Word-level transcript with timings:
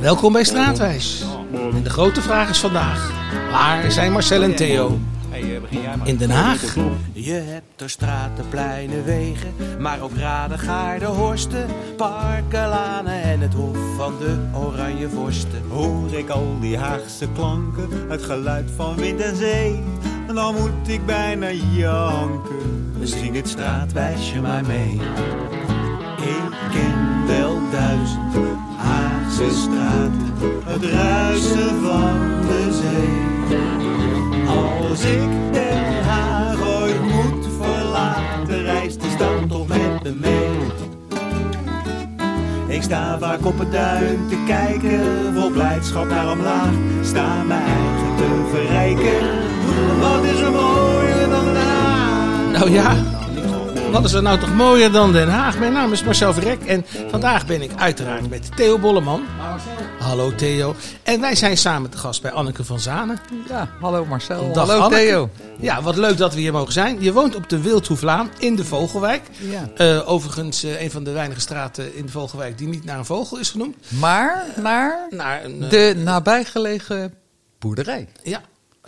Welkom 0.00 0.32
bij 0.32 0.44
Straatwijs. 0.44 1.24
En 1.52 1.82
de 1.82 1.90
grote 1.90 2.20
vraag 2.20 2.48
is 2.48 2.58
vandaag: 2.58 3.12
waar 3.50 3.90
zijn 3.90 4.12
Marcel 4.12 4.42
en 4.42 4.54
Theo? 4.54 4.98
In 6.04 6.16
Den 6.16 6.30
Haag? 6.30 6.74
Je 7.12 7.32
hebt 7.32 7.80
er 7.80 7.90
straten, 7.90 8.48
pleinen, 8.48 9.04
wegen, 9.04 9.54
maar 9.78 10.00
ook 10.00 10.16
raden, 10.16 10.58
gaarden, 10.58 11.08
horsten, 11.08 11.66
parken, 11.96 12.68
lanen 12.68 13.22
en 13.22 13.40
het 13.40 13.54
hof 13.54 13.76
van 13.96 14.14
de 14.18 14.36
oranje 14.54 15.08
vorsten. 15.08 15.62
Hoor 15.68 16.12
ik 16.12 16.28
al 16.28 16.56
die 16.60 16.78
Haagse 16.78 17.28
klanken, 17.34 17.88
het 18.08 18.22
geluid 18.22 18.70
van 18.76 18.96
wind 18.96 19.20
en 19.20 19.36
zee, 19.36 19.82
en 20.28 20.34
dan 20.34 20.54
moet 20.54 20.88
ik 20.88 21.06
bijna 21.06 21.50
janken. 21.50 22.94
Zing 23.02 23.36
het 23.36 23.48
straatwijsje 23.48 24.40
maar 24.40 24.64
mee. 24.66 25.00
Ik 26.16 26.70
ken 26.72 27.26
wel 27.26 27.58
duizend 27.70 28.69
Haagse 29.40 29.60
straten, 29.60 30.34
het 30.64 30.84
ruisen 30.84 31.82
van 31.82 32.18
de 32.46 32.68
zee. 32.80 33.58
Als 34.46 35.04
ik 35.04 35.52
Den 35.52 36.04
Haag 36.04 36.80
ooit 36.80 37.02
moet 37.02 37.46
verlaten, 37.60 38.62
reist 38.62 39.00
die 39.00 39.10
stad 39.10 39.48
toch 39.48 39.66
met 39.66 40.02
me 40.02 40.14
mee. 40.20 40.58
Ik 42.76 42.82
sta 42.82 43.18
vaak 43.18 43.46
op 43.46 43.58
het 43.58 43.72
duin 43.72 44.18
te 44.28 44.36
kijken, 44.46 45.34
vol 45.34 45.50
blijdschap 45.50 46.08
naar 46.08 46.30
omlaag. 46.30 46.72
Sta 47.02 47.42
mijn 47.42 47.62
eigen 47.62 48.16
te 48.16 48.48
verrijken. 48.50 49.28
Wat 50.00 50.24
is 50.24 50.40
er 50.40 50.50
mooier 50.50 51.28
dan 51.28 51.44
Den? 51.44 52.50
Nou 52.52 52.70
ja, 52.70 52.94
wat 53.90 54.04
is 54.04 54.12
er 54.12 54.22
nou 54.22 54.38
toch 54.38 54.54
mooier 54.54 54.92
dan 54.92 55.12
Den 55.12 55.28
Haag? 55.28 55.58
Mijn 55.58 55.72
naam 55.72 55.92
is 55.92 56.04
Marcel 56.04 56.32
Verrek 56.32 56.60
en 56.60 56.86
vandaag 57.10 57.46
ben 57.46 57.62
ik 57.62 57.70
uiteraard 57.76 58.28
met 58.28 58.56
Theo 58.56 58.78
Bolleman. 58.78 59.22
Hallo 59.98 60.34
Theo. 60.34 60.74
En 61.02 61.20
wij 61.20 61.34
zijn 61.34 61.56
samen 61.56 61.90
te 61.90 61.98
gast 61.98 62.22
bij 62.22 62.30
Anneke 62.30 62.64
van 62.64 62.80
Zanen. 62.80 63.18
Ja, 63.48 63.70
hallo 63.80 64.04
Marcel. 64.04 64.52
Dag, 64.52 64.68
hallo 64.68 64.82
Anneke. 64.82 65.02
Theo. 65.02 65.30
Ja, 65.60 65.82
wat 65.82 65.96
leuk 65.96 66.16
dat 66.16 66.34
we 66.34 66.40
hier 66.40 66.52
mogen 66.52 66.72
zijn. 66.72 67.02
Je 67.02 67.12
woont 67.12 67.34
op 67.34 67.48
de 67.48 67.60
Wildhoeflaan 67.60 68.30
in 68.38 68.56
de 68.56 68.64
Vogelwijk. 68.64 69.22
Ja. 69.38 69.68
Eh, 69.76 70.08
overigens 70.10 70.62
eh, 70.62 70.82
een 70.82 70.90
van 70.90 71.04
de 71.04 71.10
weinige 71.10 71.40
straten 71.40 71.96
in 71.96 72.06
de 72.06 72.12
Vogelwijk 72.12 72.58
die 72.58 72.68
niet 72.68 72.84
naar 72.84 72.98
een 72.98 73.04
vogel 73.04 73.38
is 73.38 73.50
genoemd. 73.50 73.76
Maar 73.88 74.44
naar 74.56 75.06
Naar 75.10 75.44
een, 75.44 75.62
eh, 75.62 75.70
de 75.70 75.94
nabijgelegen 76.04 77.14
boerderij. 77.58 78.08
Ja, 78.22 78.40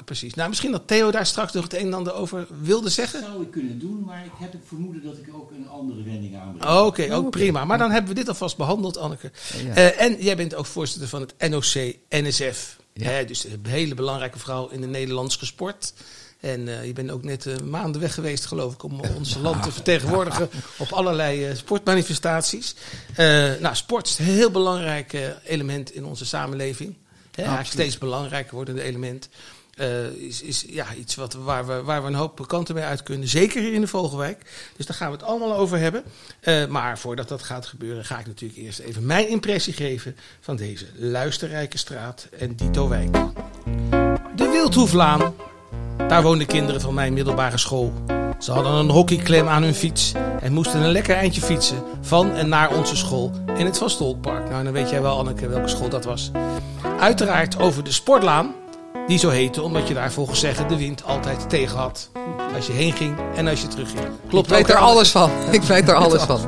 precies. 0.05 0.35
Nou, 0.35 0.49
misschien 0.49 0.71
dat 0.73 0.87
Theo 0.87 1.11
daar 1.11 1.27
straks 1.27 1.53
nog 1.53 1.65
het 1.65 1.75
een 1.75 1.87
en 1.87 1.95
ander 1.95 2.15
over 2.15 2.47
wilde 2.61 2.89
zeggen. 2.89 3.21
zou 3.21 3.43
ik 3.43 3.51
kunnen 3.51 3.79
doen, 3.79 4.05
maar 4.07 4.25
ik 4.25 4.33
heb 4.39 4.53
het 4.53 4.63
vermoeden 4.67 5.03
dat 5.03 5.19
ik 5.19 5.35
ook 5.35 5.51
een 5.51 5.69
andere 5.69 6.03
wending 6.03 6.37
aanbreng. 6.37 6.79
Oké, 6.79 7.15
ook 7.15 7.31
prima. 7.31 7.65
Maar 7.65 7.79
dan 7.79 7.91
hebben 7.91 8.11
we 8.11 8.17
dit 8.19 8.29
alvast 8.29 8.57
behandeld, 8.57 8.97
Anneke. 8.97 9.31
Ja. 9.65 9.75
Eh, 9.75 10.01
en 10.01 10.17
jij 10.23 10.37
bent 10.37 10.55
ook 10.55 10.67
voorzitter 10.67 11.09
van 11.09 11.21
het 11.21 11.51
NOC-NSF. 11.51 12.77
Ja. 12.93 13.09
Hè, 13.09 13.25
dus 13.25 13.45
een 13.45 13.67
hele 13.69 13.95
belangrijke 13.95 14.39
vrouw 14.39 14.69
in 14.69 14.81
de 14.81 14.87
Nederlandse 14.87 15.47
sport. 15.47 15.93
En 16.43 16.69
eh, 16.69 16.87
je 16.87 16.93
bent 16.93 17.11
ook 17.11 17.23
net 17.23 17.47
eh, 17.47 17.59
maanden 17.59 18.01
weg 18.01 18.15
geweest, 18.15 18.47
geloof 18.47 18.73
ik, 18.73 18.83
om 18.83 19.01
ons 19.17 19.37
land 19.37 19.63
te 19.63 19.73
vertegenwoordigen 19.73 20.51
op 20.79 20.93
allerlei 20.93 21.57
sportmanifestaties. 21.57 22.75
Eh, 23.15 23.27
nou, 23.61 23.75
sport 23.75 24.07
is 24.07 24.19
een 24.19 24.25
heel 24.25 24.51
belangrijk 24.51 25.17
element 25.45 25.95
in 25.95 26.05
onze 26.05 26.27
samenleving. 26.27 26.97
Hè, 27.31 27.43
eigenlijk 27.43 27.73
steeds 27.73 27.99
belangrijker 27.99 28.55
wordende 28.55 28.83
element. 28.83 29.29
Eh, 29.77 30.07
is, 30.07 30.43
is 30.43 30.65
ja, 30.69 30.87
iets 30.99 31.15
wat, 31.15 31.35
waar, 31.35 31.67
we, 31.67 31.83
waar 31.83 32.03
we 32.03 32.09
een 32.09 32.15
hoop 32.15 32.45
kanten 32.47 32.75
mee 32.75 32.85
uit 32.85 33.03
kunnen. 33.03 33.29
Zeker 33.29 33.73
in 33.73 33.81
de 33.81 33.87
Vogelwijk. 33.87 34.43
Dus 34.77 34.87
daar 34.87 34.97
gaan 34.97 35.11
we 35.11 35.17
het 35.17 35.25
allemaal 35.25 35.55
over 35.55 35.79
hebben. 35.79 36.03
Eh, 36.41 36.67
maar 36.67 36.99
voordat 36.99 37.29
dat 37.29 37.43
gaat 37.43 37.67
gebeuren, 37.67 38.05
ga 38.05 38.19
ik 38.19 38.27
natuurlijk 38.27 38.61
eerst 38.61 38.79
even 38.79 39.07
mijn 39.07 39.29
impressie 39.29 39.73
geven 39.73 40.17
van 40.41 40.57
deze 40.57 40.87
luisterrijke 40.97 41.79
straat 41.79 42.29
en 42.39 42.57
Dito 42.57 42.89
Wijk. 42.89 43.13
De 44.37 44.49
Wildhoeflaan. 44.51 45.35
Daar 46.09 46.23
woonden 46.23 46.47
kinderen 46.47 46.81
van 46.81 46.95
mijn 46.95 47.13
middelbare 47.13 47.59
school. 47.59 47.93
Ze 48.39 48.53
hadden 48.53 48.73
een 48.73 48.91
hockeyklem 48.91 49.49
aan 49.49 49.63
hun 49.63 49.75
fiets 49.75 50.13
en 50.41 50.53
moesten 50.53 50.83
een 50.83 50.91
lekker 50.91 51.17
eindje 51.17 51.41
fietsen 51.41 51.83
van 52.01 52.33
en 52.33 52.49
naar 52.49 52.77
onze 52.77 52.97
school 52.97 53.33
in 53.57 53.67
het 53.67 53.79
Van 53.79 53.91
Stolkpark. 53.91 54.49
Nou, 54.49 54.65
dan 54.65 54.73
weet 54.73 54.91
jij 54.91 55.03
wel, 55.03 55.19
Anneke, 55.19 55.49
welke 55.49 55.69
school 55.69 55.89
dat 55.89 56.05
was. 56.05 56.31
Uiteraard 56.99 57.59
over 57.59 57.85
de 57.85 57.93
sportlaan, 57.93 58.55
die 59.13 59.21
zo 59.21 59.29
heette 59.29 59.63
omdat 59.63 59.89
je 59.89 59.95
daar 59.95 60.13
volgens 60.13 60.41
zeggen 60.41 60.69
de 60.69 60.77
wind 60.77 61.05
altijd 61.05 61.49
tegen 61.49 61.79
had. 61.79 62.11
Als 62.55 62.67
je 62.67 62.73
heen 62.73 62.93
ging 62.93 63.15
en 63.37 63.49
als 63.49 63.61
je 63.61 63.69
terugging. 63.69 64.01
Klopt 64.29 64.47
ik 64.51 64.53
weet 64.53 64.69
er 64.69 64.77
alles 64.77 65.11
van. 65.11 65.31
Ik 65.51 65.63
weet 65.63 65.89
er 65.89 65.95
alles 65.95 66.23
van. 66.23 66.41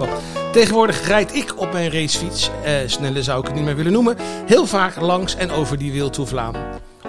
Tegenwoordig 0.52 1.06
rijd 1.06 1.34
ik 1.34 1.60
op 1.60 1.72
mijn 1.72 1.91
racefiets, 1.91 2.50
eh, 2.62 2.75
sneller 2.86 3.22
zou 3.22 3.41
ik 3.41 3.47
het 3.47 3.54
niet 3.54 3.64
meer 3.64 3.76
willen 3.76 3.92
noemen, 3.92 4.16
heel 4.47 4.66
vaak 4.66 5.00
langs 5.00 5.36
en 5.36 5.50
over 5.50 5.78
die 5.78 5.92
Wildhoeflaan. 5.92 6.54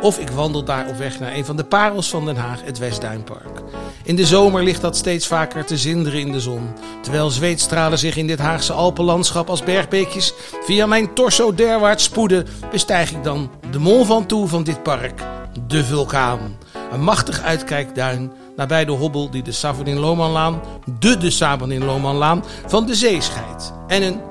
Of 0.02 0.20
ik 0.20 0.30
wandel 0.30 0.64
daar 0.64 0.88
op 0.88 0.98
weg 0.98 1.20
naar 1.20 1.34
een 1.34 1.46
van 1.46 1.56
de 1.56 1.64
parels 1.64 2.10
van 2.10 2.26
Den 2.26 2.36
Haag, 2.36 2.62
het 2.64 2.78
Westduinpark. 2.78 3.62
In 4.04 4.16
de 4.16 4.26
zomer 4.26 4.64
ligt 4.64 4.82
dat 4.82 4.98
steeds 4.98 5.28
vaker 5.28 5.66
te 5.66 5.78
zinderen 5.78 6.20
in 6.20 6.32
de 6.32 6.40
zon. 6.40 6.70
Terwijl 7.02 7.30
zweetstralen 7.30 8.00
zich 8.00 8.18
in 8.18 8.28
dit 8.28 8.40
Haagse 8.40 8.74
Alpenlandschap 8.74 9.50
als 9.50 9.64
bergbeekjes 9.64 10.34
via 10.64 10.86
mijn 10.86 11.14
torso 11.14 11.54
derwaarts 11.54 12.04
spoeden, 12.04 12.48
bestijg 12.72 13.12
ik 13.12 13.24
dan 13.24 13.52
de 13.72 13.80
Mont 13.80 14.06
Ventoux 14.06 14.50
van 14.50 14.64
dit 14.64 14.84
park, 14.84 15.22
de 15.68 15.84
vulkaan. 15.84 16.58
Een 16.92 17.04
machtig 17.04 17.42
uitkijkduin 17.42 18.32
nabij 18.56 18.86
de 18.86 18.92
hobbel 18.92 19.30
die 19.30 19.44
de 19.44 19.52
Savanin 19.52 20.00
Lomanlaan, 20.00 20.62
de 21.00 21.18
de 21.18 21.30
Savanin 21.30 21.86
Lomanlaan 21.86 22.44
van 22.68 22.86
de 22.86 22.96
zee 22.96 23.22
scheidt. 23.22 23.74
En 23.88 24.04
een 24.04 24.22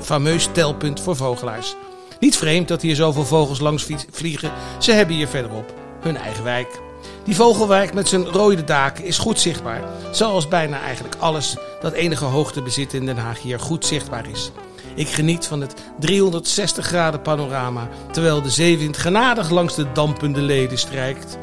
fameus 0.00 0.48
telpunt 0.52 1.00
voor 1.00 1.16
vogelaars. 1.16 1.74
Niet 2.20 2.36
vreemd 2.36 2.68
dat 2.68 2.82
hier 2.82 2.94
zoveel 2.94 3.24
vogels 3.24 3.60
langs 3.60 3.86
vliegen. 4.10 4.52
Ze 4.78 4.92
hebben 4.92 5.14
hier 5.14 5.28
verderop 5.28 5.74
hun 6.00 6.16
eigen 6.16 6.44
wijk. 6.44 6.80
Die 7.24 7.36
vogelwijk 7.36 7.94
met 7.94 8.08
zijn 8.08 8.24
rode 8.24 8.64
daken 8.64 9.04
is 9.04 9.18
goed 9.18 9.40
zichtbaar. 9.40 9.82
Zoals 10.10 10.48
bijna 10.48 10.80
eigenlijk 10.80 11.14
alles 11.18 11.56
dat 11.80 11.92
enige 11.92 12.24
hoogte 12.24 12.62
bezit 12.62 12.92
in 12.92 13.06
Den 13.06 13.16
Haag 13.16 13.42
hier 13.42 13.60
goed 13.60 13.86
zichtbaar 13.86 14.30
is. 14.30 14.50
Ik 14.94 15.08
geniet 15.08 15.46
van 15.46 15.60
het 15.60 15.74
360 15.98 16.86
graden 16.86 17.22
panorama, 17.22 17.88
terwijl 18.12 18.42
de 18.42 18.50
zeewind 18.50 18.96
genadig 18.96 19.50
langs 19.50 19.74
de 19.74 19.92
dampende 19.92 20.42
leden 20.42 20.78
strijkt. 20.78 21.38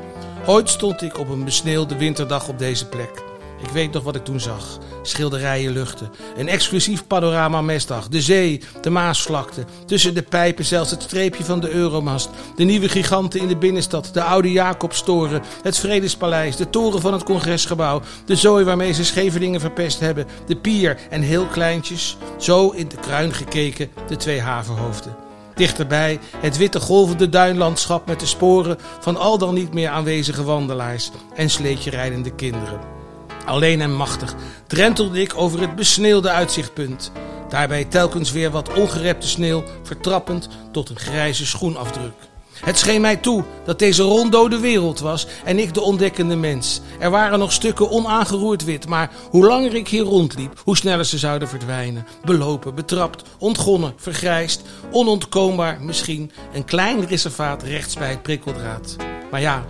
Ooit 0.45 0.69
stond 0.69 1.01
ik 1.01 1.17
op 1.17 1.29
een 1.29 1.43
besneeuwde 1.43 1.97
winterdag 1.97 2.47
op 2.47 2.59
deze 2.59 2.87
plek. 2.87 3.30
Ik 3.61 3.69
weet 3.69 3.91
nog 3.91 4.03
wat 4.03 4.15
ik 4.15 4.23
toen 4.23 4.39
zag. 4.39 4.77
Schilderijen 5.01 5.71
luchten. 5.71 6.11
Een 6.37 6.47
exclusief 6.47 7.07
panorama 7.07 7.61
mestdag. 7.61 8.07
De 8.07 8.21
zee, 8.21 8.61
de 8.81 8.89
Maasvlakte. 8.89 9.65
Tussen 9.85 10.13
de 10.13 10.21
pijpen 10.21 10.65
zelfs 10.65 10.91
het 10.91 11.01
streepje 11.01 11.43
van 11.43 11.59
de 11.59 11.69
Euromast. 11.69 12.29
De 12.55 12.63
nieuwe 12.63 12.89
giganten 12.89 13.39
in 13.39 13.47
de 13.47 13.57
binnenstad. 13.57 14.09
De 14.13 14.23
oude 14.23 14.51
Jacobstoren. 14.51 15.41
Het 15.63 15.77
Vredespaleis. 15.77 16.55
De 16.55 16.69
toren 16.69 17.01
van 17.01 17.13
het 17.13 17.23
congresgebouw. 17.23 18.01
De 18.25 18.35
zooi 18.35 18.65
waarmee 18.65 18.93
ze 18.93 19.05
Scheveningen 19.05 19.59
verpest 19.59 19.99
hebben. 19.99 20.27
De 20.47 20.55
pier 20.55 20.97
en 21.09 21.21
heel 21.21 21.45
kleintjes. 21.45 22.17
Zo 22.37 22.69
in 22.69 22.87
de 22.87 22.97
kruin 22.97 23.33
gekeken 23.33 23.89
de 24.07 24.15
twee 24.15 24.41
havenhoofden. 24.41 25.15
Dichterbij 25.55 26.19
het 26.37 26.57
witte 26.57 26.79
golvende 26.79 27.29
duinlandschap 27.29 28.07
met 28.07 28.19
de 28.19 28.25
sporen 28.25 28.77
van 28.99 29.17
al 29.17 29.37
dan 29.37 29.53
niet 29.53 29.73
meer 29.73 29.89
aanwezige 29.89 30.43
wandelaars 30.43 31.11
en 31.35 31.49
sleetje 31.49 31.89
rijdende 31.89 32.35
kinderen. 32.35 33.00
Alleen 33.45 33.81
en 33.81 33.93
machtig 33.93 34.35
drentelde 34.67 35.21
ik 35.21 35.33
over 35.35 35.61
het 35.61 35.75
besneeuwde 35.75 36.29
uitzichtpunt. 36.29 37.11
Daarbij 37.49 37.85
telkens 37.85 38.31
weer 38.31 38.51
wat 38.51 38.73
ongerepte 38.73 39.27
sneeuw 39.27 39.63
vertrappend 39.83 40.49
tot 40.71 40.89
een 40.89 40.99
grijze 40.99 41.45
schoenafdruk. 41.45 42.13
Het 42.59 42.77
scheen 42.77 43.01
mij 43.01 43.15
toe 43.15 43.43
dat 43.65 43.79
deze 43.79 44.03
ronddode 44.03 44.59
wereld 44.59 44.99
was 44.99 45.27
en 45.43 45.59
ik 45.59 45.73
de 45.73 45.81
ontdekkende 45.81 46.35
mens. 46.35 46.81
Er 46.99 47.09
waren 47.09 47.39
nog 47.39 47.51
stukken 47.51 47.89
onaangeroerd 47.89 48.63
wit, 48.63 48.87
maar 48.87 49.11
hoe 49.29 49.45
langer 49.45 49.75
ik 49.75 49.87
hier 49.87 50.03
rondliep, 50.03 50.61
hoe 50.63 50.77
sneller 50.77 51.05
ze 51.05 51.17
zouden 51.17 51.47
verdwijnen. 51.47 52.07
Belopen, 52.25 52.75
betrapt, 52.75 53.23
ontgonnen, 53.37 53.93
vergrijsd, 53.95 54.61
onontkoombaar 54.91 55.81
misschien. 55.81 56.31
Een 56.53 56.65
klein 56.65 57.05
reservaat 57.05 57.63
rechts 57.63 57.95
bij 57.95 58.09
het 58.09 58.21
prikkeldraad. 58.21 58.95
Maar 59.31 59.41
ja, 59.41 59.65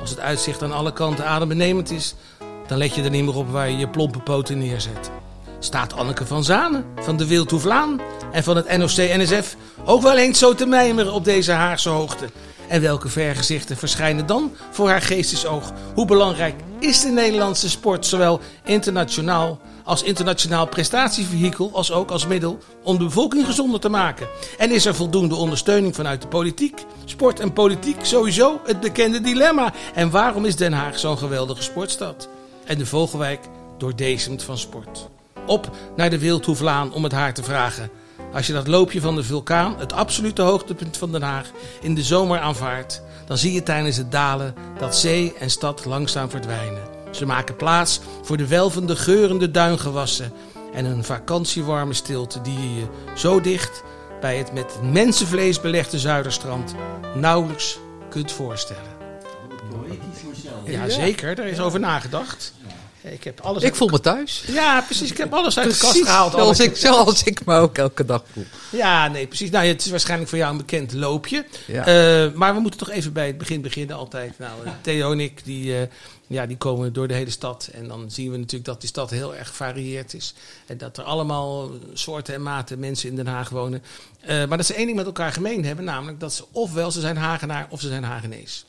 als 0.00 0.10
het 0.10 0.20
uitzicht 0.20 0.62
aan 0.62 0.72
alle 0.72 0.92
kanten 0.92 1.26
adembenemend 1.26 1.90
is, 1.90 2.14
dan 2.66 2.78
let 2.78 2.94
je 2.94 3.02
er 3.02 3.10
niet 3.10 3.24
meer 3.24 3.36
op 3.36 3.50
waar 3.50 3.70
je 3.70 3.76
je 3.76 3.88
plompe 3.88 4.18
poten 4.18 4.58
neerzet. 4.58 5.10
Staat 5.58 5.92
Anneke 5.92 6.26
van 6.26 6.44
Zanen 6.44 6.84
van 6.96 7.16
de 7.16 7.26
Wildhoeflaan 7.26 8.00
en 8.32 8.44
van 8.44 8.56
het 8.56 8.76
NOC-NSF 8.76 9.56
ook 9.84 10.02
wel 10.02 10.16
eens 10.16 10.38
zo 10.38 10.54
te 10.54 10.66
mijmeren 10.66 11.12
op 11.12 11.24
deze 11.24 11.52
Haagse 11.52 11.88
hoogte? 11.88 12.26
En 12.68 12.80
welke 12.80 13.08
vergezichten 13.08 13.76
verschijnen 13.76 14.26
dan 14.26 14.52
voor 14.70 14.88
haar 14.88 15.02
geestesoog? 15.02 15.72
Hoe 15.94 16.06
belangrijk 16.06 16.54
is 16.78 17.00
de 17.00 17.08
Nederlandse 17.08 17.70
sport, 17.70 18.06
zowel 18.06 18.40
internationaal 18.64 19.58
als 19.84 20.02
internationaal 20.02 20.66
prestatievehikel, 20.66 21.70
als 21.72 21.92
ook 21.92 22.10
als 22.10 22.26
middel 22.26 22.58
om 22.82 22.98
de 22.98 23.04
bevolking 23.04 23.46
gezonder 23.46 23.80
te 23.80 23.88
maken? 23.88 24.28
En 24.58 24.70
is 24.70 24.84
er 24.84 24.94
voldoende 24.94 25.34
ondersteuning 25.34 25.94
vanuit 25.94 26.22
de 26.22 26.28
politiek? 26.28 26.84
Sport 27.04 27.40
en 27.40 27.52
politiek 27.52 28.04
sowieso 28.04 28.60
het 28.64 28.80
bekende 28.80 29.20
dilemma. 29.20 29.72
En 29.94 30.10
waarom 30.10 30.44
is 30.44 30.56
Den 30.56 30.72
Haag 30.72 30.98
zo'n 30.98 31.18
geweldige 31.18 31.62
sportstad? 31.62 32.28
En 32.66 32.78
de 32.78 32.86
Vogelwijk 32.86 33.40
doordezemd 33.78 34.42
van 34.42 34.58
sport. 34.58 35.08
Op 35.46 35.70
naar 35.96 36.10
de 36.10 36.18
Wildhoeflaan 36.18 36.92
om 36.92 37.02
het 37.02 37.12
haar 37.12 37.34
te 37.34 37.42
vragen. 37.42 37.90
Als 38.32 38.46
je 38.46 38.52
dat 38.52 38.66
loopje 38.66 39.00
van 39.00 39.14
de 39.14 39.22
vulkaan, 39.22 39.78
het 39.78 39.92
absolute 39.92 40.42
hoogtepunt 40.42 40.96
van 40.96 41.12
Den 41.12 41.22
Haag, 41.22 41.50
in 41.80 41.94
de 41.94 42.02
zomer 42.02 42.38
aanvaardt, 42.38 43.02
dan 43.26 43.38
zie 43.38 43.52
je 43.52 43.62
tijdens 43.62 43.96
het 43.96 44.12
dalen 44.12 44.54
dat 44.78 44.96
zee 44.96 45.34
en 45.38 45.50
stad 45.50 45.84
langzaam 45.84 46.30
verdwijnen. 46.30 46.82
Ze 47.10 47.26
maken 47.26 47.56
plaats 47.56 48.00
voor 48.22 48.36
de 48.36 48.46
welvende, 48.46 48.96
geurende 48.96 49.50
duingewassen 49.50 50.32
en 50.72 50.84
een 50.84 51.04
vakantiewarme 51.04 51.94
stilte 51.94 52.40
die 52.40 52.60
je 52.60 52.74
je 52.74 52.86
zo 53.14 53.40
dicht 53.40 53.82
bij 54.20 54.36
het 54.36 54.52
met 54.52 54.78
mensenvlees 54.82 55.60
belegde 55.60 55.98
Zuiderstrand 55.98 56.74
nauwelijks 57.14 57.78
kunt 58.08 58.32
voorstellen. 58.32 58.95
Poëtisch. 59.70 60.42
Ja, 60.64 60.88
zeker. 60.88 61.34
Daar 61.34 61.46
is 61.46 61.60
over 61.60 61.80
nagedacht. 61.80 62.52
Ik 63.02 63.24
heb 63.24 63.40
alles. 63.40 63.62
Ik 63.62 63.74
voel 63.74 63.88
me 63.88 64.00
thuis. 64.00 64.44
Ja, 64.46 64.80
precies. 64.80 65.10
Ik 65.10 65.16
heb 65.16 65.34
alles 65.34 65.58
uit 65.58 65.70
de 65.70 65.78
kast 65.78 65.98
gehaald. 65.98 66.32
zoals 66.32 66.60
ik, 66.60 66.76
zoals 66.76 67.22
ik 67.22 67.44
me 67.44 67.54
ook 67.54 67.78
elke 67.78 68.04
dag 68.04 68.22
voel. 68.32 68.44
Ja, 68.70 69.08
nee, 69.08 69.26
precies. 69.26 69.50
Nou, 69.50 69.66
het 69.66 69.84
is 69.84 69.90
waarschijnlijk 69.90 70.28
voor 70.30 70.38
jou 70.38 70.50
een 70.50 70.56
bekend 70.58 70.92
loopje. 70.92 71.44
Ja. 71.66 71.86
Eh, 71.86 72.32
maar 72.32 72.54
we 72.54 72.60
moeten 72.60 72.80
toch 72.80 72.90
even 72.90 73.12
bij 73.12 73.26
het 73.26 73.38
begin 73.38 73.60
beginnen 73.60 73.96
altijd. 73.96 74.38
Nou, 74.38 74.52
eh, 74.64 74.72
Theo 74.80 75.12
en 75.12 75.20
ik, 75.20 75.44
die, 75.44 75.78
eh, 75.78 75.86
ja, 76.26 76.46
die 76.46 76.56
komen 76.56 76.92
door 76.92 77.08
de 77.08 77.14
hele 77.14 77.30
stad. 77.30 77.68
En 77.72 77.88
dan 77.88 78.10
zien 78.10 78.30
we 78.30 78.36
natuurlijk 78.36 78.64
dat 78.64 78.80
die 78.80 78.88
stad 78.88 79.10
heel 79.10 79.34
erg 79.34 79.48
gevarieerd 79.48 80.14
is. 80.14 80.34
En 80.66 80.78
dat 80.78 80.96
er 80.96 81.04
allemaal 81.04 81.70
soorten 81.92 82.34
en 82.34 82.42
maten 82.42 82.78
mensen 82.78 83.08
in 83.08 83.16
Den 83.16 83.26
Haag 83.26 83.48
wonen. 83.48 83.82
Eh, 84.20 84.46
maar 84.46 84.56
dat 84.56 84.66
ze 84.66 84.74
één 84.74 84.84
ding 84.84 84.96
met 84.96 85.06
elkaar 85.06 85.32
gemeen 85.32 85.64
hebben. 85.64 85.84
Namelijk 85.84 86.20
dat 86.20 86.32
ze 86.32 86.44
ofwel 86.52 86.90
ze 86.90 87.00
zijn 87.00 87.16
Hagenaar 87.16 87.66
of 87.70 87.80
ze 87.80 87.88
zijn 87.88 88.04
Hagenees. 88.04 88.66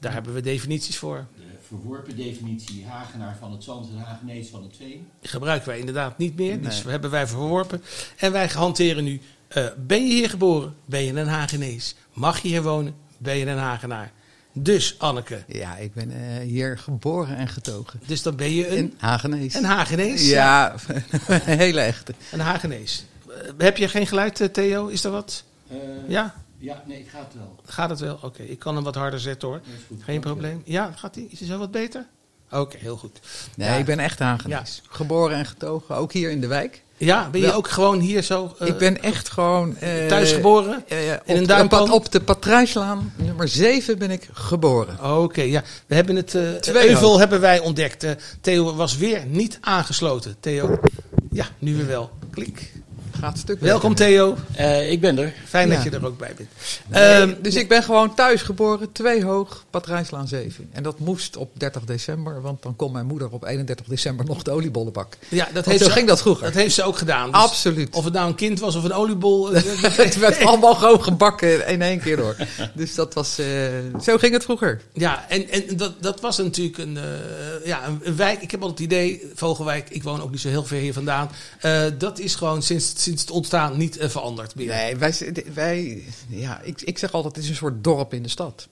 Daar 0.00 0.12
hebben 0.12 0.34
we 0.34 0.40
definities 0.40 0.96
voor. 0.98 1.26
De 1.36 1.42
verworpen 1.66 2.16
definitie 2.16 2.86
Hagenaar 2.86 3.36
van 3.40 3.52
het 3.52 3.64
Zand 3.64 3.88
en 3.90 3.96
Hagenees 3.98 4.48
van 4.48 4.62
het 4.62 4.76
Veen. 4.76 5.06
Die 5.20 5.30
gebruiken 5.30 5.68
wij 5.68 5.78
inderdaad 5.78 6.18
niet 6.18 6.36
meer. 6.36 6.62
Dus 6.62 6.82
we 6.82 6.90
hebben 6.90 7.10
wij 7.10 7.26
verworpen. 7.26 7.82
En 8.16 8.32
wij 8.32 8.46
hanteren 8.46 9.04
nu. 9.04 9.20
eh, 9.48 9.66
ben 9.86 10.06
je 10.06 10.12
hier 10.14 10.30
geboren? 10.30 10.74
Ben 10.84 11.02
je 11.02 11.12
een 11.12 11.26
Hagenees? 11.28 11.94
Mag 12.12 12.38
je 12.38 12.48
hier 12.48 12.62
wonen? 12.62 12.94
Ben 13.18 13.36
je 13.36 13.46
een 13.46 13.58
Hagenaar? 13.58 14.12
Dus 14.52 14.98
Anneke. 14.98 15.44
Ja, 15.46 15.76
ik 15.76 15.94
ben 15.94 16.10
eh, 16.10 16.38
hier 16.46 16.78
geboren 16.78 17.36
en 17.36 17.48
getogen. 17.48 18.00
Dus 18.06 18.22
dan 18.22 18.36
ben 18.36 18.52
je 18.52 18.68
een, 18.68 18.76
In 18.76 18.94
Hagenees. 18.98 19.54
een 19.54 19.64
Hagenees. 19.64 20.28
Ja, 20.28 20.74
een 21.28 21.40
hele 21.58 21.80
echte. 21.80 22.14
Een 22.32 22.40
Hagenees. 22.40 23.04
Eh, 23.28 23.34
heb 23.58 23.76
je 23.76 23.88
geen 23.88 24.06
geluid, 24.06 24.48
Theo? 24.52 24.86
Is 24.86 25.04
er 25.04 25.10
wat? 25.10 25.44
Eh, 25.68 25.76
Ja? 26.08 26.34
Ja, 26.66 26.82
nee, 26.86 26.98
ik 26.98 27.08
ga 27.08 27.18
het 27.18 27.34
wel. 27.34 27.54
Gaat 27.64 27.90
het 27.90 28.00
wel? 28.00 28.18
Oké, 28.22 28.42
ik 28.42 28.58
kan 28.58 28.74
hem 28.74 28.84
wat 28.84 28.94
harder 28.94 29.20
zetten 29.20 29.48
hoor. 29.48 29.60
Goed. 29.88 30.02
Geen 30.02 30.20
probleem. 30.20 30.62
Ja, 30.64 30.92
gaat 30.96 31.14
hij? 31.14 31.26
Is 31.30 31.38
hij 31.38 31.48
zo 31.48 31.58
wat 31.58 31.70
beter? 31.70 32.06
Oké, 32.50 32.76
heel 32.78 32.96
goed. 32.96 33.20
Nee, 33.56 33.68
Ja. 33.68 33.74
ik 33.74 33.84
ben 33.84 33.98
echt 33.98 34.18
Hagenees. 34.18 34.82
Geboren 34.88 35.36
en 35.36 35.46
getogen, 35.46 35.96
ook 35.96 36.12
hier 36.12 36.30
in 36.30 36.40
de 36.40 36.46
wijk. 36.46 36.82
Ja, 36.96 37.28
ben 37.30 37.40
je 37.40 37.46
Wel- 37.46 37.56
ook 37.56 37.68
gewoon 37.68 38.00
hier 38.00 38.22
zo 38.22 38.54
eh, 38.58 38.68
ik 38.68 38.78
ben 38.78 39.02
echt 39.02 39.28
gewoon... 39.30 39.76
eh, 39.76 40.06
thuis 40.06 40.32
geboren? 40.32 40.84
eh, 40.88 40.98
op, 41.12 41.28
een 41.36 41.40
de- 41.40 41.46
duimpan? 41.46 41.92
op 41.92 42.12
de 42.12 42.20
Patrijslaan, 42.20 43.12
nummer 43.16 43.48
7, 43.48 43.98
ben 43.98 44.10
ik 44.10 44.28
geboren. 44.32 45.14
Oké, 45.22 45.42
ja. 45.42 45.62
We 45.86 45.94
hebben 45.94 46.16
het 46.16 46.34
uh, 46.34 46.52
Twee 46.54 46.88
euvel 46.88 47.18
hebben 47.18 47.40
wij 47.40 47.58
ontdekt. 47.60 48.06
Theo 48.40 48.74
was 48.74 48.96
weer 48.96 49.26
niet 49.26 49.58
aangesloten. 49.60 50.36
Theo, 50.40 50.80
ja, 51.30 51.46
nu 51.58 51.76
weer 51.76 51.86
wel. 51.86 52.10
Klik. 52.30 52.72
Gaat 53.20 53.38
stuk 53.38 53.60
Welkom. 53.60 53.94
Theo. 53.94 54.36
Eh, 54.54 54.90
ik 54.90 55.00
ben 55.00 55.18
er. 55.18 55.32
Fijn 55.48 55.68
Ja. 55.68 55.74
dat 55.74 55.84
je 55.84 55.90
er 55.90 56.06
ook 56.06 56.18
bij 56.18 56.32
bent. 56.36 56.48
Nee, 56.88 57.02
Ehm, 57.02 57.34
dus 57.42 57.54
ik 57.54 57.68
ben 57.68 57.82
gewoon 57.82 58.14
thuis 58.14 58.42
geboren, 58.42 58.92
twee 58.92 59.24
hoog, 59.24 59.64
Patrijslaan 59.70 60.28
7. 60.28 60.68
En 60.72 60.82
dat 60.82 60.98
moest 60.98 61.36
op 61.36 61.50
30 61.52 61.84
december, 61.84 62.40
want 62.42 62.62
dan 62.62 62.76
kon 62.76 62.92
mijn 62.92 63.06
moeder 63.06 63.28
op 63.30 63.44
31 63.44 63.86
december 63.86 64.26
nog 64.26 64.42
de 64.42 64.50
oliebollen 64.50 64.92
bakken. 64.92 65.20
ja, 65.28 65.44
dat 65.44 65.52
Want 65.54 65.66
heeft 65.66 65.78
zo 65.82 65.84
ze, 65.86 65.90
ging 65.92 66.08
dat 66.08 66.20
vroeger. 66.20 66.44
Dat 66.44 66.54
heeft 66.54 66.74
ze 66.74 66.82
ook 66.82 66.96
gedaan. 66.98 67.30
Dus 67.32 67.40
Absoluut. 67.40 67.94
Of 67.94 68.04
het 68.04 68.12
nou 68.12 68.28
een 68.28 68.34
kind 68.34 68.60
was 68.60 68.74
of 68.76 68.84
een 68.84 68.92
oliebol. 68.92 69.52
eh, 69.54 69.62
het 69.96 70.18
werd 70.18 70.44
allemaal 70.44 70.74
gewoon 70.74 71.02
gebakken 71.02 71.66
in 71.66 71.82
één 71.82 72.00
keer 72.00 72.16
door. 72.16 72.36
Dus 72.74 72.94
dat 72.94 73.14
was, 73.14 73.38
eh, 73.38 73.46
zo 74.02 74.16
ging 74.18 74.32
het 74.32 74.42
vroeger. 74.44 74.80
Ja, 74.92 75.24
en, 75.28 75.48
en 75.50 75.76
dat, 75.76 76.02
dat 76.02 76.20
was 76.20 76.38
natuurlijk 76.38 76.78
een, 76.78 76.96
eh, 76.96 77.02
ja, 77.64 77.86
een, 77.86 78.00
een 78.02 78.16
wijk. 78.16 78.42
Ik 78.42 78.50
heb 78.50 78.60
altijd 78.62 78.78
het 78.78 78.92
idee, 78.92 79.30
Vogelwijk, 79.34 79.90
ik 79.90 80.02
woon 80.02 80.22
ook 80.22 80.30
niet 80.30 80.40
zo 80.40 80.48
heel 80.48 80.64
ver 80.64 80.78
hier 80.78 80.92
vandaan. 80.92 81.30
eh, 81.60 81.82
dat 81.98 82.18
is 82.18 82.34
gewoon 82.34 82.62
sinds, 82.62 83.02
sinds 83.06 83.22
het 83.22 83.30
ontstaan 83.30 83.76
niet 83.76 83.96
eh, 83.96 84.08
veranderd 84.08 84.54
meer. 84.54 84.66
Nee, 84.66 84.96
wij, 84.96 85.14
wij 85.54 86.02
ja, 86.28 86.60
ik, 86.62 86.80
ik 86.82 86.98
zeg 86.98 87.12
altijd, 87.12 87.34
het 87.34 87.44
is 87.44 87.50
een 87.50 87.56
soort 87.56 87.84
dorp 87.84 88.14
in 88.14 88.22
de 88.22 88.28
stad. 88.28 88.68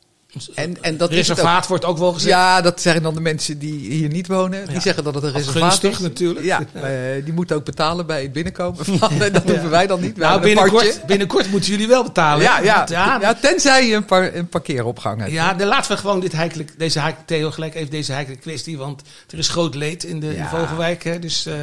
En, 0.55 0.83
en 0.83 0.97
dat 0.97 1.11
is 1.11 1.17
het 1.17 1.31
ook. 1.31 1.37
Reservaat 1.37 1.67
wordt 1.67 1.85
ook 1.85 1.99
wel 1.99 2.13
gezegd. 2.13 2.33
Ja, 2.33 2.61
dat 2.61 2.81
zeggen 2.81 3.03
dan 3.03 3.15
de 3.15 3.21
mensen 3.21 3.59
die 3.59 3.93
hier 3.93 4.09
niet 4.09 4.27
wonen. 4.27 4.65
Die 4.65 4.75
Ja. 4.75 4.81
zeggen 4.81 5.05
dat 5.05 5.15
het 5.15 5.25
een 5.25 5.33
reservaat 5.33 5.83
is. 5.83 5.99
natuurlijk. 6.11 6.45
Ja, 6.45 6.61
eh, 6.73 7.25
die 7.25 7.33
moeten 7.33 7.57
ook 7.57 7.65
betalen 7.65 8.07
bij 8.07 8.23
het 8.23 8.33
binnenkomen. 8.33 8.85
Van, 8.85 9.19
dat 9.33 9.43
hoeven 9.51 9.71
wij 9.71 9.87
dan 9.87 10.01
niet. 10.01 10.17
Wij 10.17 10.29
nou, 10.29 10.41
binnenkort, 10.41 11.07
binnenkort 11.07 11.51
moeten 11.51 11.71
jullie 11.71 11.89
wel 11.89 12.03
betalen. 12.03 12.43
Ja, 12.43 12.61
ja, 12.61 12.87
ja, 12.91 13.19
ja, 13.21 13.35
tenzij 13.35 13.87
je 13.87 13.95
een, 13.95 14.05
par, 14.05 14.35
een 14.35 14.49
parkeeropgang 14.49 15.21
hebt. 15.21 15.33
Ja, 15.33 15.55
dan 15.55 15.69
laten 15.69 15.91
we 15.91 15.97
gewoon 15.97 16.21
dit 16.21 16.33
heikelijk, 16.33 16.79
deze 16.79 17.01
heikelijk, 17.01 17.29
Theo 17.29 17.51
gelijk 17.51 17.75
even 17.75 17.91
deze 17.91 18.13
heikelijke 18.13 18.43
kwestie. 18.43 18.79
Want 18.79 19.03
er 19.31 19.39
is 19.39 19.49
groot 19.49 19.75
leed 19.75 20.05
in 20.05 20.21
de 20.21 20.37
in. 20.37 20.47
Vogelwijk. 20.47 21.05
Hè, 21.05 21.19
dus 21.19 21.47
eh 21.47 21.55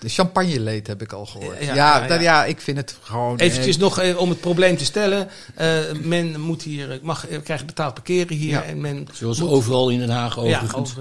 De 0.00 0.08
champagneleed 0.08 0.86
heb 0.86 1.02
ik 1.02 1.12
al 1.12 1.26
gehoord. 1.26 1.64
Ja, 1.64 1.74
Ja, 1.74 2.20
ja, 2.20 2.44
ik 2.44 2.60
vind 2.60 2.76
het 2.76 2.96
gewoon... 3.02 3.36
eventjes 3.38 3.74
eh, 3.76 3.80
nog 3.80 3.98
eh, 3.98 4.18
om 4.18 4.28
het 4.28 4.40
probleem 4.40 4.76
te 4.76 4.84
stellen. 4.84 5.28
Eh, 5.54 5.78
men 6.02 6.40
moet 6.40 6.62
hier, 6.62 6.98
mag, 7.02 7.26
krijgt 7.44 7.66
betaald 7.66 7.94
parkeren 7.94 8.36
hier. 8.36 8.50
Ja. 8.50 8.62
En 8.62 8.80
men 8.80 9.08
Zoals 9.12 9.38
moet- 9.40 9.50
overal 9.50 9.88
in 9.90 9.98
Den 9.98 10.10
Haag 10.10 10.34
Ja, 10.34 10.40
overigens. 10.40 10.94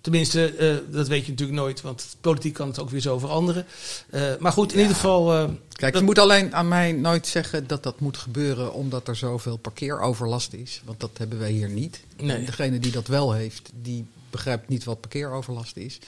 Tenminste, 0.00 0.54
eh, 0.54 0.74
dat 0.94 1.08
weet 1.08 1.24
je 1.24 1.30
natuurlijk 1.30 1.58
nooit. 1.58 1.80
Want 1.80 2.06
politiek 2.20 2.54
kan 2.54 2.68
het 2.68 2.78
ook 2.80 2.90
weer 2.90 3.00
zo 3.00 3.18
veranderen. 3.18 3.66
Eh, 4.10 4.22
maar 4.38 4.52
goed, 4.52 4.72
in 4.72 4.78
ieder 4.78 4.94
geval... 4.94 5.32
eh, 5.34 5.44
Kijk, 5.72 5.92
dat- 5.92 6.00
je 6.00 6.06
moet 6.06 6.18
alleen 6.18 6.54
aan 6.54 6.68
mij 6.68 6.92
nooit 6.92 7.26
zeggen 7.26 7.66
dat 7.66 7.82
dat 7.82 8.00
moet 8.00 8.16
gebeuren 8.16 8.72
omdat 8.74 9.08
er 9.08 9.16
zoveel 9.16 9.56
parkeeroverlast 9.56 10.52
is. 10.52 10.80
Want 10.84 11.00
dat 11.00 11.10
hebben 11.16 11.38
wij 11.38 11.50
hier 11.50 11.68
niet. 11.68 12.00
Nee. 12.16 12.36
En 12.36 12.44
degene 12.44 12.78
die 12.78 12.92
dat 12.92 13.06
wel 13.06 13.32
heeft, 13.32 13.70
die 13.82 14.06
begrijpt 14.30 14.68
niet 14.68 14.84
wat 14.84 15.00
parkeeroverlast 15.00 15.76
is. 15.76 15.98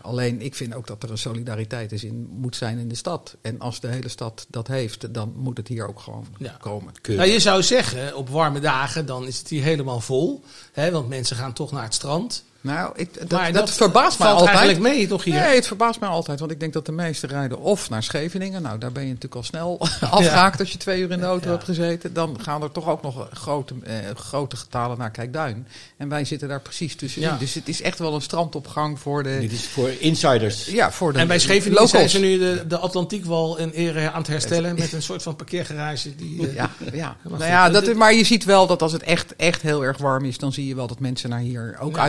Alleen 0.00 0.40
ik 0.42 0.54
vind 0.54 0.74
ook 0.74 0.86
dat 0.86 1.02
er 1.02 1.10
een 1.10 1.18
solidariteit 1.18 1.92
is 1.92 2.04
in, 2.04 2.28
moet 2.30 2.56
zijn 2.56 2.78
in 2.78 2.88
de 2.88 2.94
stad. 2.94 3.36
En 3.40 3.58
als 3.58 3.80
de 3.80 3.88
hele 3.88 4.08
stad 4.08 4.46
dat 4.48 4.66
heeft, 4.66 5.14
dan 5.14 5.32
moet 5.36 5.56
het 5.56 5.68
hier 5.68 5.88
ook 5.88 6.00
gewoon 6.00 6.26
Ja. 6.38 6.56
komen. 6.60 6.92
Keurig. 7.00 7.22
Nou, 7.24 7.34
je 7.34 7.40
zou 7.40 7.62
zeggen, 7.62 8.16
op 8.16 8.28
warme 8.28 8.60
dagen 8.60 9.06
dan 9.06 9.26
is 9.26 9.38
het 9.38 9.48
hier 9.48 9.62
helemaal 9.62 10.00
vol. 10.00 10.44
Hè, 10.72 10.90
want 10.90 11.08
mensen 11.08 11.36
gaan 11.36 11.52
toch 11.52 11.72
naar 11.72 11.82
het 11.82 11.94
strand. 11.94 12.44
Nou, 12.60 12.92
ik, 12.96 13.14
dat, 13.28 13.30
Maar 13.30 13.52
dat, 13.52 13.70
verbaast 13.70 14.18
mij 14.18 14.28
altijd. 14.28 14.48
eigenlijk 14.56 14.94
mee 14.94 15.06
toch 15.06 15.24
hier? 15.24 15.34
Nee, 15.34 15.54
het 15.54 15.66
verbaast 15.66 16.00
mij 16.00 16.08
altijd. 16.08 16.40
Want 16.40 16.50
ik 16.50 16.60
denk 16.60 16.72
dat 16.72 16.86
de 16.86 16.92
meesten 16.92 17.28
rijden 17.28 17.58
of 17.60 17.90
naar 17.90 18.02
Scheveningen. 18.02 18.62
Nou, 18.62 18.78
daar 18.78 18.92
ben 18.92 19.02
je 19.02 19.08
natuurlijk 19.08 19.34
al 19.34 19.42
snel 19.42 19.78
afgehaakt 20.10 20.60
als 20.60 20.72
je 20.72 20.78
twee 20.78 21.00
uur 21.00 21.10
in 21.10 21.18
de 21.18 21.24
auto 21.24 21.44
Ja. 21.46 21.52
hebt 21.52 21.64
gezeten. 21.64 22.12
Dan 22.12 22.36
gaan 22.40 22.62
er 22.62 22.72
toch 22.72 22.88
ook 22.88 23.02
nog 23.02 23.28
grote, 23.32 23.74
eh, 23.82 23.94
grote 24.16 24.56
getalen 24.56 24.98
naar 24.98 25.10
Kijkduin. 25.10 25.66
En 25.96 26.08
wij 26.08 26.24
zitten 26.24 26.48
daar 26.48 26.60
precies 26.60 26.96
tussenin. 26.96 27.28
Ja. 27.28 27.36
Dus 27.36 27.54
het 27.54 27.68
is 27.68 27.82
echt 27.82 27.98
wel 27.98 28.14
een 28.14 28.20
strandopgang 28.22 28.98
voor 29.00 29.22
de... 29.22 29.36
Dit 29.40 29.52
is 29.52 29.66
voor 29.66 29.90
insiders. 29.98 30.66
Ja, 30.66 30.90
voor 30.92 31.12
de 31.12 31.18
En 31.18 31.28
bij 31.28 31.38
Scheveningen 31.38 31.88
zijn 31.88 32.02
locals. 32.02 32.12
ze 32.12 32.18
nu 32.18 32.38
de, 32.38 32.64
de 32.66 32.78
Atlantiekwal 32.78 33.58
in 33.58 33.70
ere 33.70 34.10
aan 34.10 34.18
het 34.18 34.26
herstellen. 34.26 34.74
Met 34.78 34.92
een 34.92 35.02
soort 35.02 35.22
van 35.22 35.36
parkeergarage. 35.36 36.16
Die, 36.16 36.48
eh, 36.48 36.54
Ja, 36.54 36.70
ja. 36.92 37.16
Maar 37.22 37.38
nou 37.38 37.50
ja 37.50 37.70
dat- 37.70 37.84
dat, 37.84 37.94
maar 37.94 38.14
je 38.14 38.24
ziet 38.24 38.44
wel 38.44 38.66
dat 38.66 38.82
als 38.82 38.92
het 38.92 39.02
echt, 39.02 39.36
echt 39.36 39.62
heel 39.62 39.84
erg 39.84 39.98
warm 39.98 40.24
is, 40.24 40.38
dan 40.38 40.52
zie 40.52 40.66
je 40.66 40.74
wel 40.74 40.86
dat 40.86 41.00
mensen 41.00 41.30
naar 41.30 41.38
hier 41.40 41.76
ook 41.80 41.96
Ja, 41.96 42.02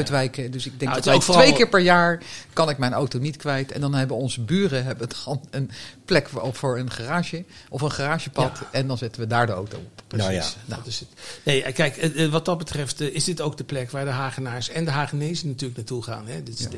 Dus 0.51 0.65
ik 0.65 0.72
denk 0.72 0.82
Nou, 0.91 0.96
het 0.96 1.03
dat 1.03 1.06
wij 1.06 1.15
ook 1.15 1.22
vooral- 1.24 1.44
twee 1.44 1.56
keer 1.56 1.70
per 1.70 1.79
jaar 1.79 2.22
kan 2.53 2.70
ik 2.70 2.77
mijn 2.77 2.94
auto 2.94 3.20
niet 3.20 3.38
kwijt. 3.38 3.72
En 3.72 3.82
dan 3.82 3.94
hebben 3.94 4.18
onze 4.18 4.41
buren 4.41 4.84
hebben 4.86 5.10
dan 5.25 5.41
een 5.50 5.72
plek 6.06 6.29
voor- 6.29 6.53
voor 6.53 6.77
een 6.77 6.91
garage 6.91 7.44
of 7.70 7.82
een 7.82 7.91
garagepad. 7.91 8.58
Ja. 8.62 8.68
En 8.72 8.88
dan 8.88 8.98
zetten 8.98 9.22
we 9.22 9.27
daar 9.27 9.46
de 9.46 9.51
auto 9.51 9.77
op. 9.77 10.01
Precies. 10.08 10.27
Nou 10.27 10.38
ja. 10.39 10.75
Dat 10.75 10.86
is 10.88 11.00
het. 11.00 11.10
Nee, 11.44 11.63
eh, 11.63 11.74
kijk, 11.74 11.98
eh, 11.98 12.24
eh, 12.24 12.32
wat 12.32 12.46
dat 12.46 12.58
betreft 12.58 13.01
is 13.01 13.24
dit 13.24 13.41
ook 13.41 13.58
de 13.58 13.63
plek 13.63 13.91
waar 13.91 14.06
de 14.06 14.12
Hagenaars 14.12 14.70
en 14.70 14.86
de 14.86 14.91
Hagenezen 14.91 15.48
natuurlijk 15.48 15.77
naartoe 15.77 16.03
gaan. 16.03 16.27
Hè? 16.27 16.44
Dit 16.44 16.60
is 16.60 16.63
Ja. 16.65 16.70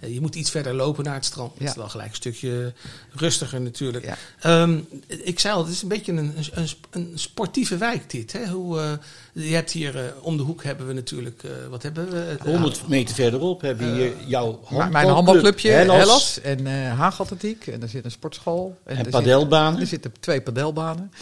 de, 0.00 0.12
je 0.14 0.20
moet 0.20 0.34
iets 0.34 0.50
verder 0.50 0.74
lopen 0.74 1.04
naar 1.04 1.14
het 1.14 1.24
strand. 1.24 1.50
Dat 1.52 1.62
Ja. 1.62 1.68
is 1.70 1.76
wel 1.76 1.88
gelijk 1.88 2.08
een 2.08 2.14
stukje 2.14 2.72
rustiger 3.14 3.60
natuurlijk. 3.60 4.04
Ja. 4.04 4.16
Ehm, 4.40 4.78
ik 5.06 5.38
zei 5.38 5.54
al, 5.54 5.64
het 5.64 5.72
is 5.72 5.82
een 5.82 5.88
beetje 5.88 6.12
een, 6.12 6.34
een, 6.52 6.68
een 6.90 7.12
sportieve 7.14 7.76
wijk 7.76 8.10
dit. 8.10 8.32
Hè? 8.32 8.46
Hoe, 8.46 8.98
je 9.32 9.54
hebt 9.54 9.70
hier 9.70 10.14
om 10.20 10.36
de 10.36 10.42
hoek 10.42 10.64
hebben 10.64 10.86
we 10.86 10.92
natuurlijk, 10.92 11.42
wat 11.70 11.82
hebben 11.82 12.10
we? 12.10 12.36
Eh, 12.38 12.44
100 12.46 12.88
meter 12.88 13.07
verderop 13.12 13.60
heb 13.60 13.80
je 13.80 13.86
hier 13.86 14.12
jouw 14.26 14.44
handbalclub, 14.64 14.92
mijn 14.92 15.08
handbalclubje, 15.08 15.70
Hellas, 15.70 15.96
Hellas, 15.98 16.40
en 16.40 16.66
eh 16.66 16.98
Haagatletiek. 16.98 17.66
En 17.66 17.82
er 17.82 17.88
zit 17.88 18.04
een 18.04 18.10
sportschool. 18.10 18.76
en 18.84 18.96
zit- 18.96 19.10
padelbanen. 19.10 19.80
Er 19.80 19.86
zitten 19.86 20.12
twee 20.20 20.40
padelbanen. 20.40 21.12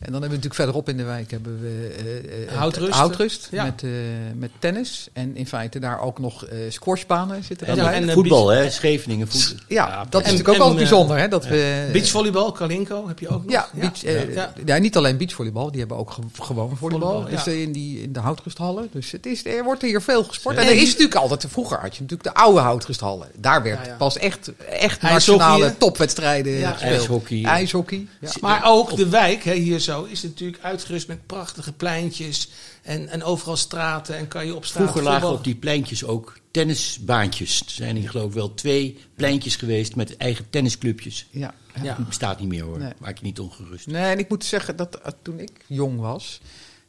En 0.00 0.12
dan 0.12 0.20
hebben 0.20 0.38
we 0.40 0.44
natuurlijk 0.46 0.54
verderop 0.54 0.88
in 0.88 0.96
de 0.96 1.02
wijk 1.04 1.30
hebben 1.30 1.60
we 1.60 1.94
eh, 1.98 2.42
eh, 2.52 2.56
Houtrust. 2.58 2.92
Houtrust 2.92 3.48
Ja. 3.50 3.64
met, 3.64 3.82
eh, 3.82 3.90
met 4.34 4.50
tennis. 4.58 5.08
En 5.12 5.36
in 5.36 5.46
feite 5.46 5.78
daar 5.78 6.00
ook 6.00 6.18
nog 6.18 6.44
eh 6.44 6.58
squashbanen 6.68 7.44
zitten. 7.44 7.66
En, 7.66 7.78
en, 7.92 8.08
eh, 8.08 8.14
voetbal, 8.14 8.48
hè? 8.48 8.70
Scheveningen 8.70 9.28
voetbal. 9.28 9.64
ja, 9.68 10.06
dat 10.10 10.24
is 10.26 10.30
natuurlijk 10.32 10.60
ook 10.62 10.70
eh, 10.70 10.76
bijzonder. 10.76 11.18
Hè, 11.18 11.28
dat 11.28 11.46
we, 11.46 11.88
Beachvolleybal, 11.92 12.52
Kalinko 12.52 13.08
heb 13.08 13.18
je 13.18 13.28
ook 13.28 13.42
nog. 13.42 13.52
Ja, 13.52 13.68
beach, 13.74 14.04
eh, 14.04 14.34
Ja. 14.34 14.52
ja, 14.64 14.78
niet 14.78 14.96
alleen 14.96 15.16
beachvolleybal, 15.16 15.70
die 15.70 15.80
hebben 15.80 15.96
ook 15.96 16.10
ge- 16.10 16.22
gewoon 16.42 16.76
volleybal. 16.76 17.24
Dus 17.24 17.46
eh, 17.46 17.60
in, 17.62 17.72
die, 17.72 18.02
in 18.02 18.12
de 18.12 18.20
houtrusthallen. 18.20 18.88
Dus 18.92 19.10
het 19.10 19.26
is, 19.26 19.46
er 19.46 19.64
wordt 19.64 19.82
hier 19.82 20.02
veel 20.02 20.24
gesport. 20.24 20.56
En 20.56 20.62
En 20.62 20.68
er 20.68 20.76
is 20.76 20.86
natuurlijk 20.88 21.14
altijd, 21.14 21.46
vroeger 21.48 21.78
had 21.80 21.96
je 21.96 22.02
natuurlijk 22.02 22.34
de 22.34 22.40
oude 22.42 22.60
houtrusthallen. 22.60 23.28
Daar 23.36 23.62
werd 23.62 23.78
Ja, 23.84 23.90
ja. 23.90 23.96
pas 23.96 24.18
echt, 24.18 24.50
echt 24.70 25.02
nationale 25.02 25.76
topwedstrijden 25.78 26.52
Ja. 26.52 26.70
gespeeld. 26.70 26.92
IJshockey. 26.92 27.42
IJshockey. 27.44 28.06
Ja. 28.20 28.30
Maar 28.40 28.60
ook 28.64 28.96
de 28.96 29.08
wijk, 29.08 29.44
hè, 29.44 29.54
hier 29.54 29.80
zo, 29.90 30.04
is 30.04 30.22
natuurlijk 30.22 30.62
uitgerust 30.62 31.08
met 31.08 31.26
prachtige 31.26 31.72
pleintjes. 31.72 32.48
En, 32.82 33.08
en 33.08 33.22
overal 33.22 33.56
straten. 33.56 34.16
En 34.16 34.28
kan 34.28 34.46
je 34.46 34.54
op 34.54 34.64
straat 34.64 34.82
Vroeger 34.82 35.02
lagen 35.02 35.30
op 35.30 35.44
die 35.44 35.56
pleintjes 35.56 36.04
ook 36.04 36.38
tennisbaantjes. 36.50 37.60
Er 37.60 37.70
zijn 37.70 37.96
hier 37.96 38.10
geloof 38.10 38.26
ik 38.26 38.34
wel 38.34 38.54
twee 38.54 38.98
pleintjes 39.14 39.56
geweest 39.56 39.96
met 39.96 40.16
eigen 40.16 40.50
tennisclubjes. 40.50 41.26
Ja. 41.30 41.54
Ja. 41.82 41.94
Dat 41.94 42.06
bestaat 42.06 42.40
niet 42.40 42.48
meer 42.48 42.64
hoor. 42.64 42.78
Nee. 42.78 42.92
Maak 42.98 43.18
je 43.18 43.24
niet 43.24 43.40
ongerust. 43.40 43.86
Nee, 43.86 44.12
en 44.12 44.18
ik 44.18 44.28
moet 44.28 44.44
zeggen 44.44 44.76
dat 44.76 44.94
eh, 44.94 45.12
toen 45.22 45.38
ik 45.38 45.50
jong 45.66 46.00
was, 46.00 46.40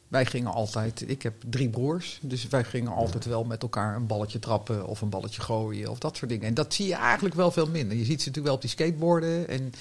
wij 0.08 0.26
gingen 0.26 0.52
altijd, 0.52 1.10
ik 1.10 1.22
heb 1.22 1.34
drie 1.50 1.70
broers, 1.70 2.20
dus 2.22 2.48
wij 2.48 2.64
gingen 2.64 2.92
altijd 2.92 3.26
wel 3.26 3.44
met 3.44 3.62
elkaar 3.62 3.96
een 3.96 4.08
balletje 4.08 4.40
trappen 4.40 4.88
of 4.88 5.02
een 5.02 5.10
balletje 5.10 5.42
gooien 5.42 5.90
of 5.90 6.00
dat 6.00 6.18
soort 6.18 6.30
dingen. 6.30 6.48
En 6.48 6.54
dat 6.54 6.74
zie 6.74 6.88
je 6.88 6.96
eigenlijk 6.96 7.36
wel 7.36 7.52
veel 7.52 7.68
minder. 7.68 7.98
Je 7.98 8.06
ziet 8.06 8.22
ze 8.22 8.28
natuurlijk 8.28 8.46
wel 8.46 8.56
op 8.56 8.62
die 8.62 8.70
skateboarden 8.70 9.48
en 9.48 9.72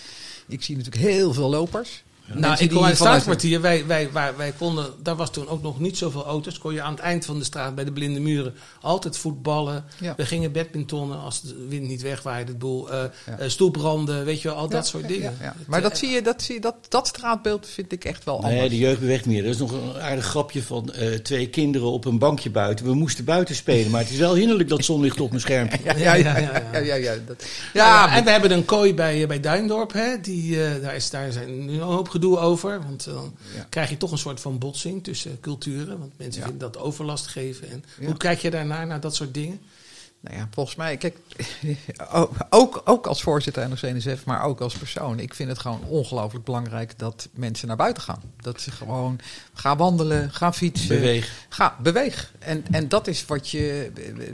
ik 0.46 0.62
zie 0.62 0.76
natuurlijk 0.76 1.04
heel 1.04 1.32
veel 1.32 1.50
lopers. 1.50 2.02
Nou, 2.34 2.52
ik 2.52 2.58
kom 2.58 2.68
die 2.68 2.78
uit 2.78 2.86
het 2.88 2.96
straatkwartier. 2.96 3.60
Wij, 3.60 3.86
wij, 3.86 4.12
wij, 4.12 4.36
wij 4.36 4.52
konden, 4.58 4.86
daar 5.02 5.16
was 5.16 5.30
toen 5.32 5.48
ook 5.48 5.62
nog 5.62 5.80
niet 5.80 5.96
zoveel 5.98 6.24
auto's. 6.26 6.58
Kon 6.58 6.74
je 6.74 6.82
aan 6.82 6.92
het 6.92 7.00
eind 7.00 7.24
van 7.24 7.38
de 7.38 7.44
straat 7.44 7.74
bij 7.74 7.84
de 7.84 7.92
blinde 7.92 8.20
muren 8.20 8.54
altijd 8.80 9.16
voetballen. 9.18 9.84
Ja. 10.00 10.14
We 10.16 10.26
gingen 10.26 10.52
badmintonnen 10.52 11.20
als 11.20 11.40
de 11.40 11.66
wind 11.68 11.88
niet 11.88 12.02
wegwaaide. 12.02 12.50
Het 12.50 12.58
boel, 12.58 12.90
eh, 12.90 13.02
Ja. 13.26 13.38
eh, 13.38 13.48
stoelbranden, 13.48 14.24
weet 14.24 14.42
je 14.42 14.48
wel, 14.48 14.56
al 14.56 14.68
dat 14.68 14.86
soort 14.86 15.08
dingen. 15.08 15.36
ja, 15.40 15.44
ja. 15.44 15.54
Het, 15.58 15.66
Maar 15.66 15.78
eh, 15.82 15.88
dat 15.88 15.98
zie 15.98 16.08
je, 16.10 16.22
dat, 16.22 16.42
zie 16.42 16.54
je 16.54 16.60
dat, 16.60 16.74
dat 16.88 17.06
straatbeeld 17.06 17.66
vind 17.68 17.92
ik 17.92 18.04
echt 18.04 18.24
wel 18.24 18.40
Nee, 18.40 18.50
anders. 18.52 18.68
de 18.70 18.78
jeugd 18.78 19.00
beweegt 19.00 19.26
meer. 19.26 19.42
Er 19.44 19.50
is 19.50 19.58
nog 19.58 19.72
een 19.72 20.00
aardig 20.00 20.24
grapje 20.24 20.62
van 20.62 20.92
eh, 20.92 21.14
twee 21.14 21.48
kinderen 21.48 21.88
op 21.90 22.04
een 22.04 22.18
bankje 22.18 22.50
buiten. 22.50 22.86
We 22.86 22.94
moesten 22.94 23.24
buiten 23.24 23.54
spelen, 23.54 23.90
maar 23.90 24.00
het 24.00 24.10
is 24.10 24.18
wel 24.18 24.34
hinderlijk 24.34 24.68
dat 24.68 24.84
zonlicht 24.84 25.20
op 25.20 25.28
mijn 25.28 25.40
scherm. 25.40 25.68
Ja, 25.84 25.94
Ja, 26.00 26.14
ja, 26.14 26.14
ja, 26.14 26.38
ja, 26.38 26.52
ja, 26.52 26.62
ja, 26.72 26.78
ja. 26.78 26.94
ja, 26.94 26.94
ja, 26.94 27.14
dat- 27.26 27.44
Ja, 27.72 27.86
ja, 28.06 28.16
en 28.16 28.24
we 28.24 28.30
hebben 28.30 28.50
een 28.50 28.64
kooi 28.64 28.94
bij, 28.94 29.22
eh, 29.22 29.28
bij 29.28 29.40
Duindorp. 29.40 29.92
Hè? 29.92 30.20
Die, 30.20 30.64
eh, 30.64 30.82
daar, 30.82 30.94
is, 30.94 31.10
daar 31.10 31.32
zijn 31.32 31.64
nu 31.64 31.72
een 31.72 31.80
hoop 31.80 32.08
gedoe 32.20 32.38
over. 32.38 32.82
Want 32.82 33.04
dan 33.04 33.34
Ja. 33.56 33.66
krijg 33.68 33.90
je 33.90 33.96
toch 33.96 34.10
een 34.12 34.18
soort 34.18 34.40
van 34.40 34.58
botsing 34.58 35.04
tussen 35.04 35.40
culturen. 35.40 35.98
Want 35.98 36.12
mensen 36.16 36.40
Ja. 36.40 36.48
vinden 36.48 36.72
dat 36.72 36.82
overlast 36.82 37.26
geven. 37.26 37.70
En 37.70 37.84
Ja. 37.98 38.06
Hoe 38.06 38.16
kijk 38.16 38.38
je 38.38 38.50
daarnaar, 38.50 38.86
naar 38.86 39.00
dat 39.00 39.14
soort 39.14 39.34
dingen? 39.34 39.60
Nou 40.22 40.36
ja, 40.36 40.48
volgens 40.50 40.76
mij, 40.76 40.96
kijk, 40.96 41.16
ook, 42.50 42.82
ook 42.84 43.06
als 43.06 43.22
voorzitter 43.22 43.68
NOC-NSF, 43.68 44.24
maar 44.24 44.42
ook 44.42 44.60
als 44.60 44.74
persoon. 44.74 45.18
Ik 45.18 45.34
vind 45.34 45.48
het 45.48 45.58
gewoon 45.58 45.84
ongelooflijk 45.84 46.44
belangrijk 46.44 46.98
dat 46.98 47.28
mensen 47.32 47.68
naar 47.68 47.76
buiten 47.76 48.02
gaan. 48.02 48.22
Dat 48.40 48.60
ze 48.60 48.70
gewoon 48.70 49.18
gaan 49.52 49.76
wandelen, 49.76 50.30
gaan 50.32 50.54
fietsen. 50.54 50.88
Beweeg. 50.88 51.44
Ga, 51.48 51.76
beweeg. 51.82 52.32
En, 52.38 52.64
en 52.70 52.88
dat 52.88 53.06
is 53.06 53.26
wat 53.26 53.48
je 53.50 53.92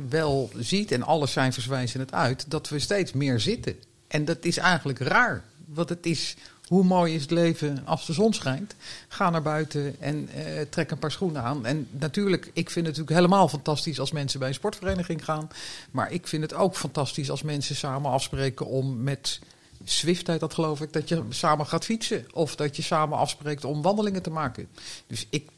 wel 0.08 0.50
ziet, 0.58 0.92
en 0.92 1.02
alle 1.02 1.26
cijfers 1.26 1.66
wijzen 1.66 2.00
het 2.00 2.12
uit, 2.12 2.44
dat 2.48 2.68
we 2.68 2.78
steeds 2.78 3.12
meer 3.12 3.40
zitten. 3.40 3.74
En 4.08 4.24
dat 4.24 4.44
is 4.44 4.56
eigenlijk 4.56 4.98
raar. 4.98 5.44
Want 5.66 5.88
het 5.88 6.06
is, 6.06 6.36
hoe 6.66 6.84
mooi 6.84 7.14
is 7.14 7.22
het 7.22 7.30
leven 7.30 7.82
als 7.84 8.06
de 8.06 8.12
zon 8.12 8.32
schijnt? 8.32 8.74
Ga 9.08 9.30
naar 9.30 9.42
buiten 9.42 9.96
en 10.00 10.28
eh, 10.28 10.60
trek 10.70 10.90
een 10.90 10.98
paar 10.98 11.10
schoenen 11.10 11.42
aan. 11.42 11.66
En 11.66 11.88
natuurlijk, 11.90 12.44
ik 12.44 12.70
vind 12.70 12.86
het 12.86 12.96
natuurlijk 12.96 13.10
helemaal 13.10 13.48
fantastisch 13.48 14.00
als 14.00 14.12
mensen 14.12 14.38
bij 14.38 14.48
een 14.48 14.54
sportvereniging 14.54 15.24
gaan. 15.24 15.48
Maar 15.90 16.12
ik 16.12 16.26
vind 16.26 16.42
het 16.42 16.54
ook 16.54 16.76
fantastisch 16.76 17.30
als 17.30 17.42
mensen 17.42 17.76
samen 17.76 18.10
afspreken 18.10 18.66
om 18.66 19.02
met 19.02 19.40
Swift 19.84 20.26
heet 20.26 20.40
dat 20.40 20.54
geloof 20.54 20.80
ik, 20.80 20.92
dat 20.92 21.08
je 21.08 21.22
samen 21.28 21.66
gaat 21.66 21.84
fietsen. 21.84 22.26
Of 22.32 22.56
dat 22.56 22.76
je 22.76 22.82
samen 22.82 23.18
afspreekt 23.18 23.64
om 23.64 23.82
wandelingen 23.82 24.22
te 24.22 24.30
maken. 24.30 24.68
Dus 25.06 25.26
ik 25.30 25.48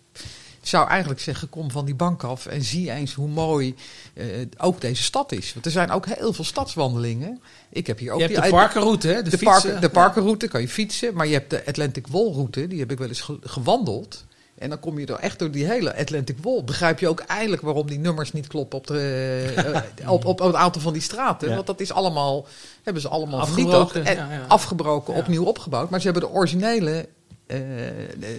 zou 0.63 0.89
eigenlijk 0.89 1.21
zeggen, 1.21 1.49
kom 1.49 1.71
van 1.71 1.85
die 1.85 1.95
bank 1.95 2.23
af 2.25 2.47
en 2.47 2.63
zie 2.63 2.91
eens 2.91 3.15
hoe 3.15 3.29
mooi 3.29 3.75
eh, 4.15 4.27
ook 4.59 4.81
deze 4.81 5.03
stad 5.03 5.33
is. 5.33 5.53
Want 5.53 5.67
er 5.67 5.73
zijn 5.73 5.91
ook 5.91 6.07
heel 6.07 6.33
veel 6.33 6.45
stadswandelingen. 6.45 7.41
Ik 7.69 7.87
heb 7.87 7.99
hier 7.99 8.13
ook 8.13 8.19
je 8.21 8.25
hebt 8.25 8.35
die 8.35 8.45
de 8.45 8.57
parkenroute, 8.57 9.09
hè? 9.09 9.23
De, 9.23 9.31
de, 9.31 9.39
fietsen. 9.39 9.71
park, 9.71 9.81
de 9.81 9.91
parkenroute 9.91 10.49
kan 10.49 10.61
je 10.61 10.69
fietsen, 10.69 11.15
maar 11.15 11.27
je 11.27 11.33
hebt 11.33 11.51
de 11.51 11.67
Atlantic 11.67 12.07
Wall 12.07 12.33
route, 12.33 12.67
die 12.67 12.79
heb 12.79 12.91
ik 12.91 12.99
wel 12.99 13.09
eens 13.09 13.21
ge- 13.21 13.39
gewandeld. 13.43 14.27
En 14.59 14.69
dan 14.69 14.81
kom 14.81 14.99
je 14.99 15.07
er 15.07 15.15
echt 15.15 15.39
door 15.39 15.51
die 15.51 15.65
hele 15.67 15.97
Atlantic 15.97 16.37
Wall. 16.43 16.65
Begrijp 16.65 16.99
je 16.99 17.09
ook 17.09 17.21
eindelijk 17.21 17.63
waarom 17.63 17.87
die 17.87 17.99
nummers 17.99 18.33
niet 18.33 18.47
kloppen 18.47 18.79
op, 18.79 18.87
de, 18.87 19.53
eh, 20.03 20.13
op, 20.13 20.25
op, 20.25 20.41
op 20.41 20.47
het 20.47 20.57
aantal 20.57 20.83
van 20.83 20.93
die 20.93 21.03
straten? 21.03 21.49
Ja. 21.49 21.55
Want 21.55 21.67
dat 21.67 21.81
is 21.81 21.93
allemaal, 21.93 22.47
hebben 22.83 23.03
ze 23.03 23.09
allemaal 23.09 23.41
Afgebroken, 23.41 23.89
vernietigd 23.89 24.19
en 24.19 24.29
ja, 24.29 24.41
ja. 24.41 24.45
afgebroken, 24.49 25.15
opnieuw 25.15 25.45
opgebouwd. 25.45 25.91
Maar 25.91 26.01
ze 26.01 26.09
hebben 26.11 26.29
de 26.29 26.35
originele 26.35 27.09
eh, 27.49 27.59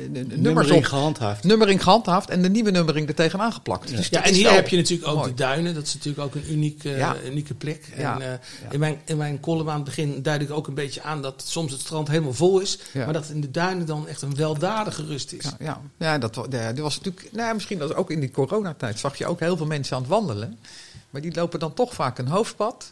nummers 0.09 0.35
Nummering 0.39 0.77
op, 0.77 0.83
gehandhaafd. 0.83 1.43
nummering 1.43 1.83
gehandhaafd 1.83 2.29
en 2.29 2.41
de 2.41 2.49
nieuwe 2.49 2.71
nummering 2.71 3.07
er 3.07 3.15
tegenaan 3.15 3.53
geplakt. 3.53 3.87
Dus 3.95 4.07
Ja, 4.07 4.17
dat 4.19 4.27
en 4.29 4.33
hier 4.33 4.51
heb 4.51 4.67
je 4.67 4.77
natuurlijk 4.77 5.09
ook 5.09 5.15
mooi. 5.15 5.29
de 5.29 5.33
duinen. 5.35 5.73
Dat 5.73 5.83
is 5.83 5.93
natuurlijk 5.93 6.23
ook 6.25 6.35
een 6.35 6.51
unieke, 6.51 6.89
Ja. 6.89 7.15
unieke 7.25 7.53
plek. 7.53 7.93
Ja. 7.97 8.13
En, 8.15 8.21
eh, 8.21 8.27
Ja. 8.27 8.39
in, 8.71 8.79
mijn, 8.79 9.01
in 9.05 9.17
mijn 9.17 9.39
column 9.39 9.69
aan 9.69 9.75
het 9.75 9.83
begin 9.83 10.21
duid 10.21 10.41
ik 10.41 10.51
ook 10.51 10.67
een 10.67 10.73
beetje 10.73 11.01
aan 11.01 11.21
dat 11.21 11.43
soms 11.45 11.71
het 11.71 11.81
strand 11.81 12.07
helemaal 12.07 12.33
vol 12.33 12.59
is. 12.59 12.79
Ja. 12.93 13.03
Maar 13.03 13.13
dat 13.13 13.29
in 13.29 13.41
de 13.41 13.51
duinen 13.51 13.85
dan 13.85 14.07
echt 14.07 14.21
een 14.21 14.35
weldadige 14.35 15.05
rust 15.05 15.31
is. 15.33 15.43
Ja, 15.43 15.55
ja. 15.59 15.81
ja 15.97 16.17
dat, 16.17 16.33
dat 16.33 16.77
was 16.77 16.97
natuurlijk. 16.97 17.29
Nou, 17.33 17.53
misschien 17.53 17.77
was 17.77 17.93
ook 17.93 18.11
in 18.11 18.19
die 18.19 18.31
coronatijd 18.31 18.99
zag 18.99 19.17
je 19.17 19.25
ook 19.25 19.39
heel 19.39 19.57
veel 19.57 19.65
mensen 19.65 19.95
aan 19.95 20.01
het 20.01 20.11
wandelen. 20.11 20.59
Maar 21.09 21.21
die 21.21 21.35
lopen 21.35 21.59
dan 21.59 21.73
toch 21.73 21.93
vaak 21.93 22.17
een 22.17 22.27
hoofdpad. 22.27 22.91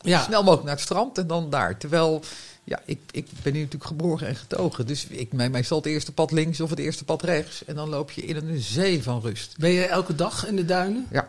Ja. 0.00 0.22
Snel 0.22 0.40
mogelijk 0.42 0.64
naar 0.66 0.74
het 0.74 0.82
strand 0.84 1.18
en 1.18 1.26
dan 1.26 1.50
daar. 1.50 1.78
Terwijl, 1.78 2.22
ja, 2.68 2.80
ik, 2.84 2.98
ik 3.10 3.26
ben 3.42 3.52
hier 3.52 3.62
natuurlijk 3.62 3.90
geboren 3.90 4.28
en 4.28 4.36
getogen. 4.36 4.86
Dus 4.86 5.06
ik 5.06 5.32
mij 5.32 5.50
meestal 5.50 5.76
het 5.76 5.86
eerste 5.86 6.12
pad 6.12 6.32
links 6.32 6.60
of 6.60 6.70
het 6.70 6.78
eerste 6.78 7.04
pad 7.04 7.22
rechts. 7.22 7.64
En 7.64 7.74
dan 7.74 7.88
loop 7.88 8.10
je 8.10 8.22
in 8.22 8.36
een 8.36 8.58
zee 8.58 9.02
van 9.02 9.20
rust. 9.20 9.58
Ben 9.58 9.70
je 9.70 9.86
elke 9.86 10.14
dag 10.14 10.46
in 10.46 10.56
de 10.56 10.64
duinen? 10.64 11.06
Ja, 11.10 11.28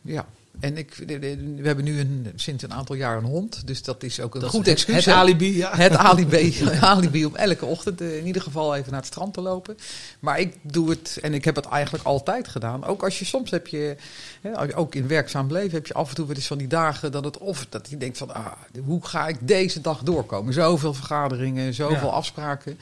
ja. 0.00 0.26
En 0.60 0.76
ik, 0.76 0.94
we 0.94 1.60
hebben 1.62 1.84
nu 1.84 2.00
een, 2.00 2.32
sinds 2.34 2.62
een 2.62 2.72
aantal 2.72 2.94
jaar 2.96 3.16
een 3.16 3.24
hond. 3.24 3.66
Dus 3.66 3.82
dat 3.82 4.02
is 4.02 4.20
ook 4.20 4.34
een 4.34 4.40
Dat 4.40 4.50
goed 4.50 4.68
excuus. 4.68 5.04
Het 5.04 5.14
alibi, 5.14 5.56
ja. 5.56 5.76
Het 5.76 5.96
alibi, 5.96 6.54
alibi 6.80 7.24
om 7.26 7.36
elke 7.36 7.64
ochtend 7.64 8.00
eh, 8.00 8.16
in 8.18 8.26
ieder 8.26 8.42
geval 8.42 8.74
even 8.74 8.90
naar 8.90 9.00
het 9.00 9.08
strand 9.08 9.34
te 9.34 9.40
lopen. 9.40 9.76
Maar 10.20 10.40
ik 10.40 10.56
doe 10.62 10.90
het, 10.90 11.18
en 11.22 11.34
ik 11.34 11.44
heb 11.44 11.56
het 11.56 11.64
eigenlijk 11.66 12.04
altijd 12.04 12.48
gedaan. 12.48 12.84
Ook 12.84 13.02
als 13.02 13.18
je 13.18 13.24
soms 13.24 13.50
heb 13.50 13.66
je, 13.66 13.96
hè, 14.40 14.76
ook 14.76 14.94
in 14.94 15.08
werkzaam 15.08 15.52
leven, 15.52 15.70
heb 15.70 15.86
je 15.86 15.94
af 15.94 16.08
en 16.08 16.14
toe 16.14 16.26
wel 16.26 16.36
eens 16.36 16.46
van 16.46 16.58
die 16.58 16.68
dagen 16.68 17.12
dat 17.12 17.24
het 17.24 17.38
of 17.38 17.66
dat 17.68 17.88
je 17.90 17.96
denkt 17.96 18.18
van, 18.18 18.34
ah, 18.34 18.52
hoe 18.84 19.06
ga 19.06 19.28
ik 19.28 19.36
deze 19.40 19.80
dag 19.80 20.02
doorkomen? 20.02 20.52
Zoveel 20.54 20.94
vergaderingen, 20.94 21.74
zoveel 21.74 22.08
Ja. 22.08 22.12
afspraken. 22.12 22.78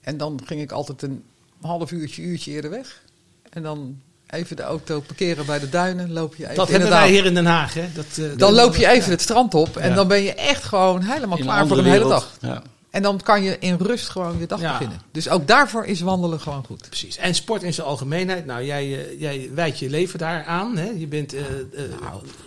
En 0.00 0.16
dan 0.16 0.40
ging 0.44 0.60
ik 0.60 0.72
altijd 0.72 1.02
een 1.02 1.24
half 1.60 1.90
uurtje, 1.92 2.22
uurtje 2.22 2.50
eerder 2.50 2.70
weg. 2.70 3.02
En 3.50 3.62
dan 3.62 4.00
even 4.32 4.56
de 4.56 4.62
auto 4.62 5.00
parkeren 5.00 5.46
bij 5.46 5.58
de 5.58 5.68
duinen, 5.68 6.12
loop 6.12 6.34
je 6.36 6.42
even 6.44 6.54
Dat 6.56 6.68
hebben 6.68 6.88
wij 6.88 7.10
hier 7.10 7.24
in 7.24 7.34
Den 7.34 7.46
Haag. 7.46 7.74
Hè? 7.74 7.84
Dat, 7.94 8.04
eh, 8.16 8.24
Dan 8.36 8.52
loop 8.52 8.76
je 8.76 8.88
even 8.88 9.10
het 9.10 9.20
strand 9.20 9.54
op 9.54 9.76
en 9.76 9.88
Ja. 9.88 9.94
dan 9.94 10.08
ben 10.08 10.22
je 10.22 10.34
echt 10.34 10.64
gewoon 10.64 11.02
helemaal 11.02 11.38
In 11.38 11.44
klaar 11.44 11.66
voor 11.66 11.78
een 11.78 11.84
hele 11.84 12.08
dag. 12.08 12.28
Ja. 12.40 12.62
En 12.92 13.02
dan 13.02 13.20
kan 13.20 13.42
je 13.42 13.56
in 13.58 13.76
rust 13.76 14.08
gewoon 14.08 14.38
je 14.38 14.46
dag 14.46 14.60
Ja. 14.60 14.72
beginnen. 14.72 15.00
Dus 15.12 15.28
ook 15.28 15.46
daarvoor 15.46 15.84
is 15.84 16.00
wandelen 16.00 16.40
gewoon 16.40 16.64
goed. 16.64 16.88
Precies. 16.88 17.16
En 17.16 17.34
sport 17.34 17.62
in 17.62 17.74
zijn 17.74 17.86
algemeenheid. 17.86 18.46
Nou, 18.46 18.64
jij, 18.64 19.06
eh, 19.08 19.20
jij 19.20 19.50
wijdt 19.54 19.78
je 19.78 19.90
leven 19.90 20.18
daar 20.18 20.44
aan. 20.44 20.76
Hè? 20.76 20.90
Je 20.90 21.06
bent. 21.06 21.32
eh, 21.32 21.40
eh, 21.40 21.90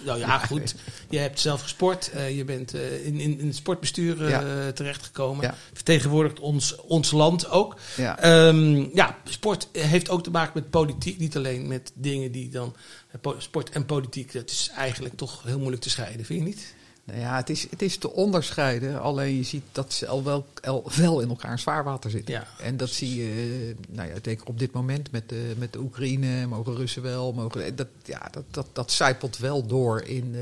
nou, 0.05 0.19
ja, 0.19 0.37
goed. 0.37 0.75
Je 1.09 1.17
hebt 1.17 1.39
zelf 1.39 1.61
gesport. 1.61 2.11
je 2.35 2.43
bent 2.45 2.73
in, 2.73 3.19
in, 3.19 3.39
in 3.39 3.47
het 3.47 3.55
sportbestuur 3.55 4.29
Ja. 4.29 4.71
terechtgekomen. 4.71 5.45
Ja. 5.45 5.55
Vertegenwoordigt 5.73 6.39
ons, 6.39 6.75
ons 6.75 7.11
land 7.11 7.49
ook. 7.49 7.75
Ja. 7.97 8.19
Ehm, 8.19 8.85
ja, 8.93 9.17
sport 9.23 9.67
heeft 9.71 10.09
ook 10.09 10.23
te 10.23 10.31
maken 10.31 10.51
met 10.55 10.69
politiek. 10.69 11.19
Niet 11.19 11.35
alleen 11.37 11.67
met 11.67 11.91
dingen 11.93 12.31
die 12.31 12.49
dan. 12.49 12.75
po- 13.21 13.35
Sport 13.37 13.69
en 13.69 13.85
politiek, 13.85 14.33
dat 14.33 14.49
is 14.49 14.69
eigenlijk 14.75 15.15
toch 15.17 15.43
heel 15.45 15.57
moeilijk 15.59 15.81
te 15.81 15.89
scheiden, 15.89 16.25
vind 16.25 16.39
je 16.39 16.45
niet? 16.45 16.73
Nou 17.05 17.19
ja, 17.19 17.35
het 17.35 17.49
is, 17.49 17.67
het 17.69 17.81
is 17.81 17.97
te 17.97 18.11
onderscheiden. 18.11 19.01
Alleen 19.01 19.35
je 19.35 19.43
ziet 19.43 19.63
dat 19.71 19.93
ze 19.93 20.07
al 20.07 20.23
wel, 20.23 20.45
al 20.63 20.83
wel 20.95 21.19
in 21.21 21.29
elkaar 21.29 21.59
zwaarwater 21.59 22.09
zitten. 22.09 22.33
Ja. 22.33 22.47
En 22.59 22.77
dat 22.77 22.89
zie 22.89 23.15
je, 23.15 23.29
eh, 23.77 23.95
nou 23.95 24.09
ja, 24.09 24.15
zeker 24.21 24.47
op 24.47 24.59
dit 24.59 24.71
moment 24.71 25.11
met 25.11 25.29
de, 25.29 25.53
met 25.57 25.73
de 25.73 25.79
Oekraïne. 25.79 26.47
Mogen 26.47 26.75
Russen 26.75 27.01
wel, 27.01 27.33
mogen, 27.33 27.75
dat, 27.75 27.87
ja, 28.03 28.27
dat, 28.31 28.43
dat, 28.51 28.67
dat 28.73 28.91
zijpelt 28.91 29.37
wel 29.37 29.65
door 29.65 30.01
in, 30.01 30.35
eh, 30.35 30.41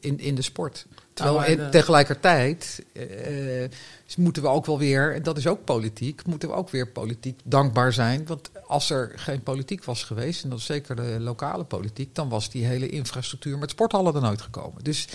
in, 0.00 0.18
in 0.20 0.34
de 0.34 0.42
sport. 0.42 0.86
Terwijl 1.12 1.36
Nou, 1.40 1.56
de- 1.56 1.68
tegelijkertijd 1.68 2.84
eh, 2.92 3.64
eh, 4.10 4.24
moeten 4.24 4.42
we 4.42 4.48
ook 4.48 4.66
wel 4.66 4.78
weer, 4.78 5.14
en 5.14 5.22
dat 5.22 5.36
is 5.38 5.46
ook 5.46 5.64
politiek, 5.64 6.26
moeten 6.26 6.48
we 6.48 6.54
ook 6.54 6.70
weer 6.70 6.88
politiek 6.88 7.40
dankbaar 7.44 7.92
zijn. 7.92 8.26
Want 8.26 8.50
als 8.66 8.90
er 8.90 9.12
geen 9.16 9.42
politiek 9.42 9.84
was 9.84 10.04
geweest, 10.04 10.44
en 10.44 10.50
dat 10.50 10.58
is 10.58 10.64
zeker 10.64 10.96
de 10.96 11.16
lokale 11.18 11.64
politiek, 11.64 12.14
dan 12.14 12.28
was 12.28 12.50
die 12.50 12.64
hele 12.64 12.88
infrastructuur 12.88 13.58
met 13.58 13.70
sporthallen 13.70 14.14
er 14.14 14.20
nooit 14.20 14.42
gekomen. 14.42 14.84
Dus 14.84 15.08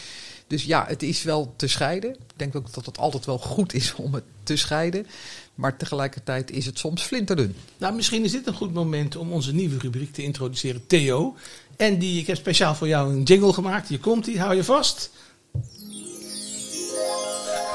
Dus 0.48 0.64
ja, 0.64 0.86
het 0.88 1.04
is 1.04 1.24
wel 1.24 1.54
te 1.56 1.68
scheiden. 1.68 2.10
Ik 2.12 2.34
denk 2.36 2.56
ook 2.56 2.74
dat 2.74 2.86
het 2.86 2.98
altijd 2.98 3.26
wel 3.26 3.38
goed 3.40 3.74
is 3.74 3.96
om 3.96 4.14
het 4.14 4.24
te 4.44 4.56
scheiden. 4.56 5.08
Maar 5.56 5.78
tegelijkertijd 5.78 6.52
is 6.52 6.66
het 6.66 6.80
soms 6.80 7.02
flinterdun. 7.02 7.56
Nou, 7.78 7.96
misschien 7.96 8.24
is 8.24 8.32
dit 8.32 8.48
een 8.48 8.54
goed 8.54 8.74
moment 8.74 9.16
om 9.16 9.32
onze 9.32 9.54
nieuwe 9.54 9.78
rubriek 9.78 10.14
te 10.14 10.24
introduceren, 10.24 10.88
Theo. 10.88 11.36
En 11.78 12.00
die, 12.00 12.20
ik 12.20 12.28
heb 12.28 12.38
speciaal 12.38 12.76
voor 12.76 12.88
jou 12.88 13.14
een 13.14 13.24
jingle 13.24 13.54
gemaakt. 13.54 13.88
Hier 13.88 14.00
komt 14.00 14.26
die, 14.26 14.40
hou 14.40 14.56
je 14.56 14.64
vast. 14.64 15.12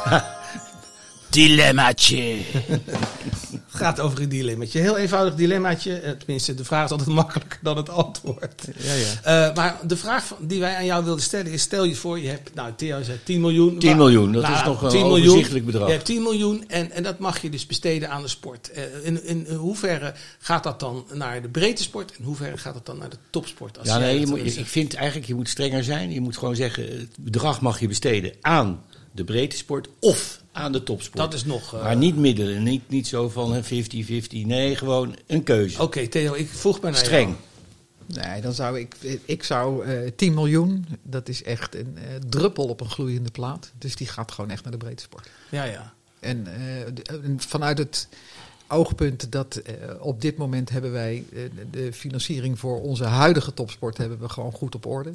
Dilemmaatje. 1.30 2.36
Het 2.66 2.80
gaat 3.82 4.00
over 4.00 4.20
een 4.22 4.28
dilemmaatje. 4.28 4.78
Heel 4.80 4.96
eenvoudig 4.96 5.34
dilemmaatje. 5.34 5.94
Eh, 6.00 6.10
Tenminste, 6.12 6.54
de 6.54 6.64
vraag 6.64 6.84
is 6.84 6.90
altijd 6.90 7.08
makkelijker 7.22 7.58
dan 7.62 7.76
het 7.76 7.88
antwoord. 7.88 8.68
Ja, 8.78 8.92
ja. 8.94 9.48
Eh, 9.48 9.54
maar 9.56 9.78
de 9.86 9.96
vraag 9.96 10.34
die 10.40 10.60
wij 10.60 10.74
aan 10.76 10.84
jou 10.84 11.04
wilden 11.04 11.22
stellen 11.22 11.52
is: 11.52 11.62
stel 11.62 11.84
je 11.84 11.94
voor, 11.96 12.18
je 12.20 12.28
hebt, 12.28 12.54
nou, 12.54 12.72
Theo 12.76 13.02
zei 13.02 13.18
10 13.24 13.40
miljoen. 13.40 13.78
10 13.78 13.90
Wa- 13.90 13.96
miljoen, 13.96 14.32
dat 14.32 14.42
Nou, 14.42 14.54
is 14.54 14.62
toch 14.62 14.82
een 14.82 14.88
10 14.90 15.00
miljoen. 15.06 15.26
overzichtelijk 15.28 15.66
bedrag. 15.66 15.86
Je 15.86 15.92
hebt 15.92 16.04
10 16.04 16.22
miljoen 16.22 16.64
en, 16.68 16.90
en 16.90 17.02
dat 17.02 17.18
mag 17.18 17.42
je 17.42 17.50
dus 17.50 17.66
besteden 17.66 18.10
aan 18.10 18.22
de 18.22 18.28
sport. 18.28 18.70
Eh, 18.70 18.82
in, 19.02 19.24
in, 19.24 19.46
in 19.46 19.54
hoeverre 19.54 20.14
gaat 20.38 20.62
dat 20.62 20.80
dan 20.80 21.04
naar 21.12 21.42
de 21.42 21.48
breedte 21.48 21.82
sport 21.82 22.10
en 22.10 22.16
in 22.18 22.24
hoeverre 22.24 22.56
gaat 22.58 22.74
dat 22.74 22.86
dan 22.86 22.98
naar 22.98 23.10
de 23.10 23.16
topsport? 23.30 23.78
Als 23.78 23.88
Ja, 23.88 23.98
nee, 23.98 24.20
je 24.20 24.26
moet, 24.26 24.56
ik 24.56 24.66
vind 24.66 24.94
eigenlijk, 24.94 25.26
je 25.26 25.34
moet 25.34 25.48
strenger 25.48 25.84
zijn. 25.84 26.12
Je 26.12 26.20
moet 26.20 26.36
gewoon 26.36 26.56
zeggen, 26.56 26.84
het 26.84 27.08
bedrag 27.18 27.60
mag 27.60 27.80
je 27.80 27.88
besteden 27.88 28.32
aan 28.40 28.82
de 29.12 29.24
breedte 29.24 29.56
sport 29.56 29.88
of 30.00 30.42
aan 30.52 30.72
de 30.72 30.82
topsport. 30.82 31.16
Dat 31.18 31.34
is 31.34 31.44
nog. 31.44 31.74
eh, 31.74 31.82
Maar 31.82 31.96
niet 31.96 32.16
middelen, 32.16 32.62
niet, 32.62 32.88
niet 32.88 33.06
zo 33.06 33.28
van 33.28 33.52
hè, 33.52 33.62
50-50. 33.64 33.66
Nee, 34.46 34.76
gewoon 34.76 35.16
een 35.26 35.42
keuze. 35.42 35.82
Oké, 35.82 36.06
Theo, 36.08 36.34
ik 36.34 36.48
vroeg 36.48 36.80
mij 36.80 36.90
naar 36.90 37.00
Streng. 37.00 37.28
jou. 37.28 38.24
Nee, 38.26 38.40
dan 38.40 38.52
zou 38.52 38.78
ik, 38.78 38.94
ik 39.24 39.42
zou 39.42 39.84
eh 39.86 40.10
10 40.16 40.34
miljoen, 40.34 40.86
dat 41.02 41.28
is 41.28 41.42
echt 41.42 41.74
een 41.74 41.96
eh, 41.96 42.02
druppel 42.28 42.64
op 42.68 42.80
een 42.80 42.90
gloeiende 42.90 43.30
plaat. 43.30 43.70
Dus 43.78 43.96
die 43.96 44.06
gaat 44.06 44.32
gewoon 44.32 44.50
echt 44.50 44.62
naar 44.62 44.72
de 44.72 44.78
breedte 44.78 45.02
sport. 45.02 45.28
Ja, 45.50 45.64
ja. 45.64 45.92
En 46.20 46.46
eh, 46.46 46.80
en 47.24 47.34
vanuit 47.40 47.78
het 47.78 48.08
oogpunt 48.68 49.32
dat 49.32 49.62
op 50.00 50.20
dit 50.20 50.36
moment 50.36 50.70
hebben 50.70 50.92
wij 50.92 51.24
de 51.70 51.92
financiering 51.92 52.58
voor 52.58 52.80
onze 52.82 53.04
huidige 53.04 53.54
topsport 53.54 53.96
hebben 53.96 54.18
we 54.18 54.28
gewoon 54.28 54.52
goed 54.52 54.74
op 54.74 54.86
orde. 54.86 55.14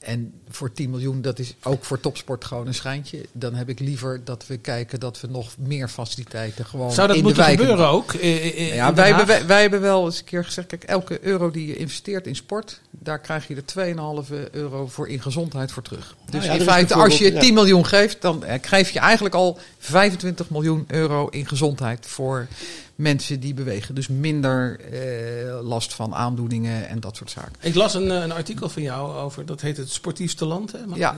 En 0.00 0.32
voor 0.48 0.72
10 0.72 0.90
miljoen, 0.90 1.22
dat 1.22 1.38
is 1.38 1.54
ook 1.62 1.84
voor 1.84 2.00
topsport 2.00 2.44
gewoon 2.44 2.66
een 2.66 2.74
schijntje. 2.74 3.26
Dan 3.32 3.54
heb 3.54 3.68
ik 3.68 3.80
liever 3.80 4.20
dat 4.24 4.46
we 4.46 4.56
kijken 4.56 5.00
dat 5.00 5.20
we 5.20 5.28
nog 5.28 5.50
meer 5.58 5.88
faciliteiten 5.88 6.66
gewoon 6.66 6.92
Zou 6.92 7.06
dat 7.08 7.16
in 7.16 7.22
moeten 7.22 7.42
de 7.42 7.48
wijken 7.48 7.66
gebeuren 7.66 7.92
ook? 7.94 8.12
eh, 8.12 8.36
eh, 8.36 8.58
in 8.68 8.74
ja, 8.74 8.94
wij 8.94 9.08
hebben, 9.08 9.26
wij, 9.26 9.46
wij 9.46 9.60
hebben 9.60 9.80
wel 9.80 10.04
eens 10.04 10.18
een 10.18 10.24
keer 10.24 10.44
gezegd: 10.44 10.66
kijk, 10.68 10.82
elke 10.84 11.24
euro 11.24 11.50
die 11.50 11.66
je 11.66 11.76
investeert 11.76 12.26
in 12.26 12.36
sport, 12.36 12.80
daar 12.90 13.18
krijg 13.18 13.48
je 13.48 13.54
er 13.56 13.64
2,5 13.64 14.50
euro 14.50 14.86
voor 14.86 15.08
in 15.08 15.22
gezondheid 15.22 15.72
voor 15.72 15.82
terug. 15.82 16.16
Dus 16.30 16.44
ja, 16.44 16.52
er 16.52 16.58
in 16.60 16.64
feite, 16.66 16.94
als 16.94 17.02
je 17.02 17.08
bijvoorbeeld- 17.08 17.44
10 17.44 17.54
miljoen 17.54 17.86
geeft, 17.86 18.22
dan 18.22 18.44
eh, 18.44 18.58
geef 18.62 18.90
je 18.90 18.98
eigenlijk 18.98 19.34
al 19.34 19.58
25 19.78 20.50
miljoen 20.50 20.84
euro 20.88 21.28
in 21.28 21.46
gezondheid 21.48 22.06
voor 22.06 22.46
mensen 23.00 23.40
die 23.40 23.54
bewegen. 23.54 23.94
Dus 23.94 24.08
minder 24.08 24.80
eh, 24.80 25.60
last 25.62 25.94
van 25.94 26.14
aandoeningen 26.14 26.88
en 26.88 27.00
dat 27.00 27.16
soort 27.16 27.30
zaken. 27.30 27.52
Ik 27.60 27.74
las 27.74 27.94
een, 27.94 28.10
eh, 28.10 28.22
een 28.22 28.32
artikel 28.32 28.68
van 28.68 28.82
jou 28.82 29.14
over, 29.14 29.46
dat 29.46 29.60
heet 29.60 29.76
het 29.76 29.90
sportiefste 29.90 30.44
land. 30.44 30.72
Hè? 30.72 30.86
Maar- 30.86 30.98
Ja, 30.98 31.16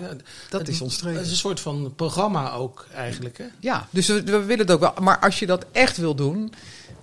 dat 0.51 0.61
het- 0.61 0.69
is 0.69 0.81
ons 0.81 0.95
streven. 0.95 1.17
Het 1.17 1.27
is 1.27 1.33
een 1.33 1.39
soort 1.39 1.61
van 1.61 1.93
programma 1.97 2.53
ook 2.53 2.87
eigenlijk. 2.95 3.39
Hè? 3.39 3.45
Ja, 3.61 3.87
dus 3.91 4.07
we, 4.07 4.23
we 4.23 4.39
willen 4.45 4.59
het 4.67 4.71
ook 4.71 4.81
wel. 4.81 4.93
Maar 5.01 5.19
als 5.19 5.39
je 5.39 5.47
dat 5.47 5.67
echt 5.73 5.97
wil 5.97 6.15
doen, 6.15 6.53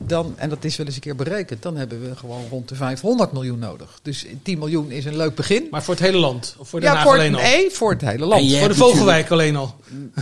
dan, 0.01 0.33
en 0.37 0.49
dat 0.49 0.63
is 0.63 0.75
wel 0.75 0.85
eens 0.85 0.95
een 0.95 1.01
keer 1.01 1.15
berekend, 1.15 1.61
dan 1.61 1.75
hebben 1.75 2.01
we 2.01 2.15
gewoon 2.15 2.45
rond 2.49 2.69
de 2.69 2.75
500 2.75 3.31
miljoen 3.31 3.59
nodig. 3.59 3.99
Dus 4.01 4.25
10 4.43 4.59
miljoen 4.59 4.91
is 4.91 5.05
een 5.05 5.17
leuk 5.17 5.35
begin. 5.35 5.67
Maar 5.71 5.83
voor 5.83 5.93
het 5.93 6.03
hele 6.03 6.17
land? 6.17 6.55
Of 6.57 6.69
voor 6.69 6.79
Den 6.79 6.89
ja, 6.89 6.95
Haag 6.95 7.05
voor, 7.05 7.13
alleen 7.13 7.35
al? 7.35 7.41
nee, 7.41 7.69
voor 7.71 7.91
het 7.91 8.01
hele 8.01 8.25
land. 8.25 8.55
Voor 8.57 8.67
de 8.67 8.75
Vogelwijk 8.75 9.31
alleen 9.31 9.55
al? 9.55 9.75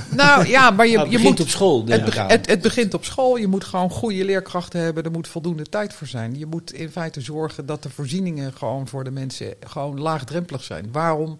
Nou 0.10 0.48
ja, 0.48 0.72
maar 0.72 0.88
je, 0.88 0.96
Nou, 0.96 1.04
het 1.04 1.12
je 1.12 1.18
begint 1.18 1.38
moet 1.38 1.48
op 1.48 1.52
school, 1.52 1.86
het 1.88 2.62
begint 2.62 2.94
op 2.94 3.06
school. 3.06 3.36
Je 3.36 3.48
moet 3.48 3.64
gewoon 3.64 3.90
goede 3.90 4.26
leerkrachten 4.26 4.80
hebben. 4.80 5.04
Er 5.04 5.12
moet 5.12 5.28
voldoende 5.28 5.64
tijd 5.64 5.94
voor 5.94 6.08
zijn. 6.08 6.38
Je 6.38 6.46
moet 6.46 6.74
in 6.74 6.90
feite 6.90 7.22
zorgen 7.22 7.66
dat 7.66 7.84
de 7.84 7.90
voorzieningen 7.90 8.54
gewoon 8.54 8.88
voor 8.88 9.04
de 9.04 9.12
mensen 9.12 9.54
gewoon 9.68 10.00
laagdrempelig 10.00 10.64
zijn. 10.64 10.90
Waarom? 10.92 11.38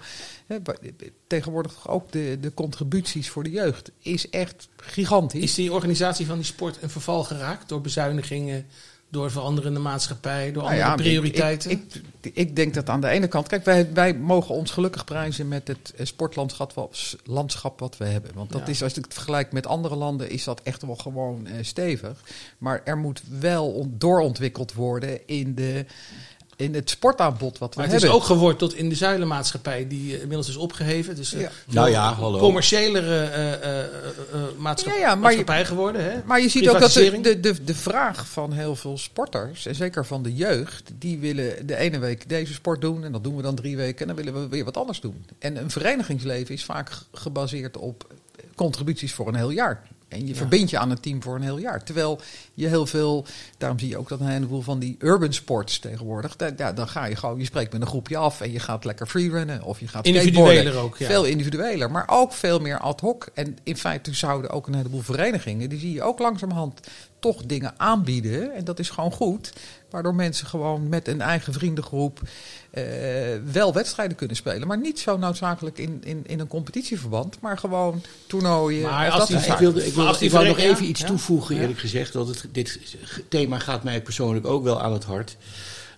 Tegenwoordig 1.28 1.90
ook 1.90 2.12
de, 2.12 2.38
de 2.42 2.54
contributies 2.54 3.30
voor 3.30 3.44
de 3.44 3.50
jeugd 3.52 3.92
is 4.00 4.30
echt 4.30 4.68
gigantisch. 4.78 5.44
Is 5.44 5.54
die 5.56 5.74
organisatie 5.74 6.26
van 6.26 6.36
die 6.36 6.46
sport 6.46 6.78
een 6.82 6.90
verval 6.90 7.24
geraakt 7.24 7.70
door 7.70 7.82
bezuinigingen, 7.82 8.66
door 9.10 9.32
veranderende 9.32 9.80
maatschappij, 9.80 10.52
door 10.52 10.64
Nou 10.64 10.82
andere 10.82 10.90
ja, 10.90 10.96
prioriteiten? 10.96 11.72
Ik, 11.72 11.82
ik, 12.22 12.36
ik 12.36 12.56
denk 12.56 12.74
dat 12.74 12.90
aan 12.90 13.02
de 13.02 13.08
ene 13.08 13.28
kant. 13.28 13.48
Kijk, 13.48 13.66
wij, 13.66 13.94
wij 13.94 14.14
mogen 14.14 14.56
ons 14.56 14.72
gelukkig 14.72 15.06
prijzen 15.06 15.48
met 15.48 15.68
het 15.68 15.94
eh, 15.98 16.06
sportlandschap 16.06 16.74
wat, 16.74 17.16
landschap 17.24 17.80
wat 17.80 17.98
we 17.98 18.06
hebben. 18.06 18.32
Want 18.34 18.52
dat 18.52 18.62
Ja. 18.62 18.68
is, 18.68 18.84
als 18.84 18.98
ik 18.98 19.04
het 19.04 19.14
vergelijk 19.14 19.52
met 19.52 19.68
andere 19.68 19.96
landen, 19.96 20.30
is 20.30 20.44
dat 20.44 20.62
echt 20.64 20.82
wel 20.86 20.96
gewoon 20.96 21.48
eh, 21.48 21.54
stevig. 21.62 22.22
Maar 22.58 22.82
er 22.84 22.98
moet 22.98 23.22
wel 23.40 23.68
on- 23.72 23.96
doorontwikkeld 23.98 24.74
worden 24.74 25.28
in, 25.28 25.56
de, 25.56 25.86
in 26.58 26.74
het 26.74 26.90
sportaanbod 26.90 27.58
wat 27.58 27.70
we 27.76 27.80
maar 27.82 27.86
het 27.90 27.96
is 27.96 28.02
hebben. 28.02 28.20
ook 28.20 28.26
geworteld 28.26 28.74
in 28.76 28.90
de 28.90 28.96
zuilenmaatschappij 28.96 29.88
die 29.88 30.14
inmiddels 30.22 30.50
is 30.50 30.56
opgeheven. 30.56 31.16
Dus 31.16 31.34
eh, 31.34 31.42
Ja. 31.42 31.50
Nou 31.66 31.90
ja, 31.90 32.14
hallo. 32.14 32.40
commerciëlere 32.40 33.24
eh, 33.24 33.54
eh, 33.54 33.80
eh, 33.80 33.84
eh, 34.34 34.42
maatschap- 34.58 34.94
Ja, 34.94 35.00
ja, 35.00 35.06
maar 35.08 35.16
je- 35.16 35.22
maatschappij 35.22 35.66
geworden. 35.66 36.04
Hè? 36.04 36.22
Maar 36.26 36.42
je 36.42 36.50
ziet 36.50 36.70
ook 36.70 36.80
dat 36.80 36.92
de, 36.92 37.22
de, 37.22 37.40
de, 37.40 37.64
de 37.64 37.76
vraag 37.76 38.28
van 38.28 38.52
heel 38.52 38.76
veel 38.76 38.98
sporters, 38.98 39.66
en 39.66 39.76
zeker 39.76 40.06
van 40.06 40.24
de 40.24 40.34
jeugd, 40.36 40.92
die 41.00 41.20
willen 41.20 41.68
de 41.68 41.76
ene 41.76 42.00
week 42.00 42.30
deze 42.30 42.54
sport 42.54 42.82
doen 42.82 43.04
en 43.04 43.12
dat 43.12 43.24
doen 43.24 43.36
we 43.36 43.42
dan 43.42 43.56
drie 43.56 43.78
weken 43.78 44.02
en 44.02 44.08
dan 44.16 44.16
willen 44.26 44.42
we 44.42 44.48
weer 44.48 44.66
wat 44.66 44.78
anders 44.78 45.00
doen. 45.02 45.26
En 45.40 45.58
een 45.58 45.72
verenigingsleven 45.72 46.54
is 46.56 46.66
vaak 46.66 46.92
gebaseerd 47.14 47.78
op 47.78 48.08
contributies 48.56 49.14
voor 49.14 49.28
een 49.28 49.36
heel 49.36 49.50
jaar. 49.50 49.84
En 50.08 50.28
je 50.28 50.36
verbindt 50.36 50.70
je 50.70 50.78
aan 50.78 50.92
een 50.92 51.00
team 51.00 51.24
voor 51.24 51.36
een 51.36 51.42
heel 51.42 51.58
jaar. 51.58 51.84
Terwijl 51.84 52.20
je 52.54 52.68
heel 52.68 52.86
veel, 52.86 53.26
daarom 53.58 53.80
zie 53.80 53.90
je 53.90 53.98
ook 53.98 54.10
dat 54.10 54.20
een 54.20 54.28
heleboel 54.28 54.62
van 54.62 54.80
die 54.80 54.96
urban 55.00 55.34
sports 55.34 55.80
tegenwoordig, 55.80 56.36
ja, 56.58 56.74
dan 56.74 56.88
ga 56.88 57.06
je 57.06 57.16
gewoon, 57.16 57.40
je 57.40 57.46
spreekt 57.46 57.72
met 57.72 57.82
een 57.82 57.88
groepje 57.88 58.18
af 58.18 58.42
en 58.42 58.52
je 58.52 58.60
gaat 58.60 58.86
lekker 58.86 59.08
freerunnen 59.08 59.64
of 59.64 59.80
je 59.80 59.88
gaat 59.88 60.06
Individueler 60.06 60.76
ook, 60.76 60.98
ja. 60.98 61.08
Veel 61.08 61.24
individueler, 61.24 61.92
maar 61.92 62.06
ook 62.08 62.34
veel 62.34 62.60
meer 62.60 62.78
ad 62.78 63.00
hoc. 63.00 63.28
En 63.34 63.58
in 63.64 63.78
feite 63.78 64.14
zouden 64.14 64.50
ook 64.50 64.68
een 64.68 64.76
heleboel 64.76 65.02
verenigingen, 65.02 65.70
die 65.70 65.80
zie 65.80 65.94
je 65.94 66.04
ook 66.04 66.20
langzamerhand 66.20 66.80
toch 67.20 67.46
dingen 67.46 67.74
aanbieden. 67.78 68.54
En 68.54 68.64
dat 68.66 68.80
is 68.80 68.90
gewoon 68.90 69.12
goed. 69.12 69.54
Waardoor 69.90 70.16
mensen 70.16 70.48
gewoon 70.48 70.90
met 70.90 71.08
een 71.08 71.22
eigen 71.22 71.54
vriendengroep 71.54 72.20
eh, 72.70 72.84
wel 73.52 73.74
wedstrijden 73.74 74.18
kunnen 74.18 74.36
spelen. 74.36 74.68
Maar 74.68 74.80
niet 74.80 75.00
zo 75.00 75.18
noodzakelijk 75.18 75.78
in, 75.78 76.02
in, 76.04 76.24
in 76.26 76.40
een 76.40 76.48
competitieverband, 76.48 77.42
maar 77.42 77.58
gewoon 77.58 78.02
toernooien. 78.28 78.82
Maar 78.82 79.10
als 79.10 79.18
dat 79.20 79.28
die- 79.28 79.38
soort 79.38 79.50
Ik 79.52 79.58
wilde, 79.58 79.80
ik 79.80 79.86
Maar 79.86 79.94
wilde, 79.96 80.10
als 80.10 80.18
die 80.18 80.28
ik 80.28 80.34
wou 80.34 80.48
nog 80.48 80.58
even 80.58 80.86
iets 80.90 81.02
ja? 81.02 81.08
toevoegen, 81.08 81.56
Ja. 81.56 81.62
eerlijk 81.62 81.80
gezegd. 81.80 82.14
Dat 82.14 82.28
het, 82.28 82.46
dit 82.52 82.80
thema 83.30 83.60
gaat 83.60 83.84
mij 83.84 84.02
persoonlijk 84.02 84.46
ook 84.46 84.64
wel 84.64 84.82
aan 84.82 84.94
het 84.94 85.04
hart. 85.04 85.38